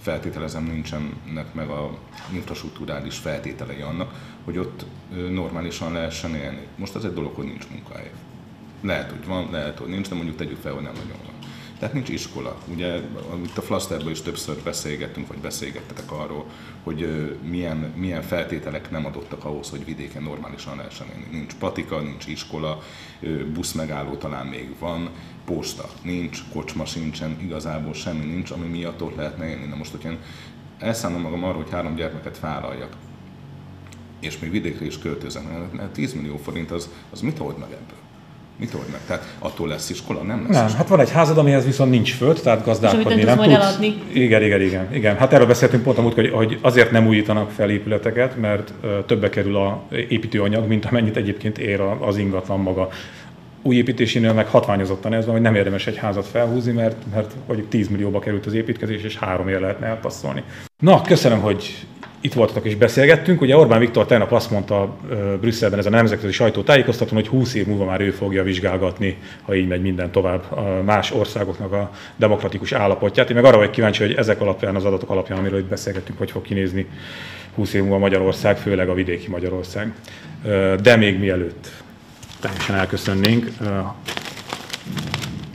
feltételezem 0.00 0.64
nincsenek 0.64 1.54
meg 1.54 1.68
a 1.68 1.98
infrastruktúrális 2.32 3.16
feltételei 3.16 3.80
annak, 3.80 4.14
hogy 4.44 4.58
ott 4.58 4.84
normálisan 5.30 5.92
lehessen 5.92 6.34
élni. 6.34 6.66
Most 6.76 6.94
az 6.94 7.04
egy 7.04 7.14
dolog, 7.14 7.34
hogy 7.34 7.44
nincs 7.44 7.68
munkahely. 7.70 8.10
Lehet, 8.80 9.10
hogy 9.10 9.26
van, 9.26 9.48
lehet, 9.50 9.78
hogy 9.78 9.88
nincs, 9.88 10.08
de 10.08 10.14
mondjuk 10.14 10.36
tegyük 10.36 10.60
fel, 10.60 10.72
hogy 10.72 10.82
nem 10.82 10.92
nagyon 10.92 11.18
van. 11.24 11.34
Tehát 11.78 11.94
nincs 11.94 12.08
iskola. 12.08 12.56
Ugye 12.72 13.00
itt 13.44 13.58
a 13.58 13.62
Flaszterben 13.62 14.10
is 14.10 14.22
többször 14.22 14.56
beszélgettünk, 14.64 15.26
vagy 15.26 15.38
beszélgettetek 15.38 16.12
arról, 16.12 16.46
hogy 16.82 17.08
milyen, 17.42 17.76
milyen 17.76 18.22
feltételek 18.22 18.90
nem 18.90 19.06
adottak 19.06 19.44
ahhoz, 19.44 19.70
hogy 19.70 19.84
vidéken 19.84 20.22
normálisan 20.22 20.76
lehessen 20.76 21.06
élni. 21.08 21.26
Nincs 21.30 21.54
patika, 21.54 22.00
nincs 22.00 22.26
iskola, 22.26 22.82
buszmegálló 23.52 24.14
talán 24.14 24.46
még 24.46 24.74
van, 24.78 25.10
posta 25.44 25.88
nincs, 26.02 26.42
kocsma 26.52 26.84
sincsen, 26.84 27.36
igazából 27.42 27.94
semmi 27.94 28.24
nincs, 28.24 28.50
ami 28.50 28.66
miatt 28.66 29.02
ott 29.02 29.16
lehetne 29.16 29.48
élni. 29.48 29.66
Na 29.66 29.76
most, 29.76 29.90
hogyha 29.90 30.10
én 30.10 30.18
elszállom 30.78 31.20
magam 31.20 31.44
arra, 31.44 31.56
hogy 31.56 31.70
három 31.70 31.94
gyermeket 31.94 32.40
vállaljak, 32.40 32.96
és 34.20 34.38
még 34.38 34.50
vidékre 34.50 34.86
is 34.86 34.98
költözem, 34.98 35.70
mert 35.72 35.92
10 35.92 36.14
millió 36.14 36.36
forint 36.36 36.70
az, 36.70 36.88
az 37.10 37.20
mit 37.20 37.40
old 37.40 37.58
meg 37.58 37.72
ebből? 37.72 38.07
Mit 38.58 38.74
old 38.74 38.86
meg? 38.90 39.00
Tehát 39.06 39.34
attól 39.38 39.68
lesz 39.68 39.90
iskola? 39.90 40.22
Nem 40.22 40.38
lesz 40.38 40.56
Nem, 40.56 40.64
iskola. 40.64 40.76
hát 40.76 40.88
van 40.88 41.00
egy 41.00 41.10
házad, 41.10 41.38
amihez 41.38 41.64
viszont 41.64 41.90
nincs 41.90 42.14
föld, 42.14 42.40
tehát 42.42 42.64
gazdálkodni 42.64 43.18
És 43.18 43.24
nem 43.24 43.36
tudsz 43.36 43.46
majd 43.46 43.50
eladni. 43.50 44.02
Igen, 44.12 44.42
igen, 44.42 44.60
igen, 44.60 44.94
igen. 44.94 45.16
Hát 45.16 45.32
erről 45.32 45.46
beszéltünk 45.46 45.82
pont 45.82 45.98
a 45.98 46.02
hogy, 46.02 46.30
hogy 46.30 46.58
azért 46.62 46.90
nem 46.90 47.06
újítanak 47.06 47.50
fel 47.50 47.70
épületeket, 47.70 48.36
mert 48.36 48.72
többe 49.06 49.28
kerül 49.30 49.56
a 49.56 49.82
építőanyag, 49.90 50.66
mint 50.68 50.84
amennyit 50.84 51.16
egyébként 51.16 51.58
ér 51.58 51.80
az 51.80 52.16
ingatlan 52.16 52.60
maga. 52.60 52.88
Új 53.62 53.76
építésénél 53.76 54.32
meg 54.32 54.46
hatványozottan 54.46 55.12
ez 55.12 55.24
van, 55.24 55.34
hogy 55.34 55.42
nem 55.42 55.54
érdemes 55.54 55.86
egy 55.86 55.96
házat 55.96 56.26
felhúzni, 56.26 56.72
mert, 56.72 56.96
mert 57.14 57.32
mondjuk 57.46 57.68
10 57.68 57.88
millióba 57.88 58.18
került 58.18 58.46
az 58.46 58.54
építkezés, 58.54 59.02
és 59.02 59.16
három 59.16 59.48
ér 59.48 59.60
lehetne 59.60 59.86
elpasszolni. 59.86 60.42
Na, 60.78 61.02
köszönöm, 61.02 61.40
hogy 61.40 61.86
itt 62.20 62.32
voltatok 62.32 62.64
és 62.64 62.76
beszélgettünk. 62.76 63.40
Ugye 63.40 63.56
Orbán 63.56 63.80
Viktor 63.80 64.06
tegnap 64.06 64.32
azt 64.32 64.50
mondta 64.50 64.96
Brüsszelben 65.40 65.78
ezen 65.78 65.92
a 65.92 65.96
nemzetközi 65.96 66.32
sajtótájékoztatón, 66.32 67.14
hogy 67.14 67.28
20 67.28 67.54
év 67.54 67.66
múlva 67.66 67.84
már 67.84 68.00
ő 68.00 68.10
fogja 68.10 68.42
vizsgálgatni, 68.42 69.16
ha 69.42 69.54
így 69.54 69.68
megy 69.68 69.82
minden 69.82 70.10
tovább, 70.10 70.52
a 70.52 70.82
más 70.84 71.12
országoknak 71.12 71.72
a 71.72 71.90
demokratikus 72.16 72.72
állapotját. 72.72 73.28
Én 73.30 73.36
meg 73.36 73.44
arra 73.44 73.56
vagyok 73.56 73.72
kíváncsi, 73.72 74.02
hogy 74.02 74.14
ezek 74.14 74.40
alapján, 74.40 74.76
az 74.76 74.84
adatok 74.84 75.10
alapján, 75.10 75.38
amiről 75.38 75.58
itt 75.58 75.68
beszélgettünk, 75.68 76.18
hogy 76.18 76.30
fog 76.30 76.42
kinézni 76.42 76.86
20 77.54 77.74
év 77.74 77.82
múlva 77.82 77.98
Magyarország, 77.98 78.56
főleg 78.56 78.88
a 78.88 78.94
vidéki 78.94 79.28
Magyarország. 79.28 79.92
De 80.82 80.96
még 80.96 81.18
mielőtt 81.18 81.70
teljesen 82.40 82.74
elköszönnénk, 82.74 83.50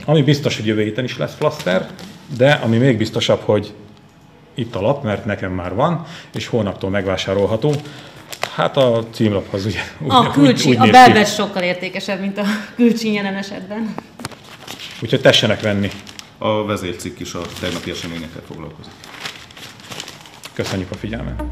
ami 0.04 0.22
biztos, 0.22 0.56
hogy 0.56 0.66
jövő 0.66 0.82
héten 0.82 1.04
is 1.04 1.18
lesz 1.18 1.34
flaster, 1.34 1.88
de 2.36 2.50
ami 2.50 2.76
még 2.76 2.98
biztosabb, 2.98 3.40
hogy 3.40 3.72
itt 4.54 4.74
a 4.74 4.80
lap, 4.80 5.02
mert 5.02 5.24
nekem 5.24 5.52
már 5.52 5.74
van, 5.74 6.06
és 6.34 6.46
holnaptól 6.46 6.90
megvásárolható. 6.90 7.74
Hát 8.54 8.76
a 8.76 9.04
címlaphoz 9.10 9.64
ugye 9.64 9.80
A 10.08 10.30
külcsi, 10.30 10.66
a 10.66 10.68
néz 10.70 10.80
ki. 10.82 10.90
belvet 10.90 11.34
sokkal 11.34 11.62
értékesebb, 11.62 12.20
mint 12.20 12.38
a 12.38 12.44
külcsi 12.74 13.12
jelen 13.12 13.34
esetben. 13.34 13.94
Úgyhogy 15.02 15.20
tessenek 15.20 15.60
venni. 15.60 15.90
A 16.38 16.64
vezércikk 16.64 17.20
is 17.20 17.34
a 17.34 17.40
tegnapi 17.60 17.90
eseményekkel 17.90 18.42
foglalkozik. 18.46 18.92
Köszönjük 20.54 20.90
a 20.90 20.94
figyelmet. 20.94 21.42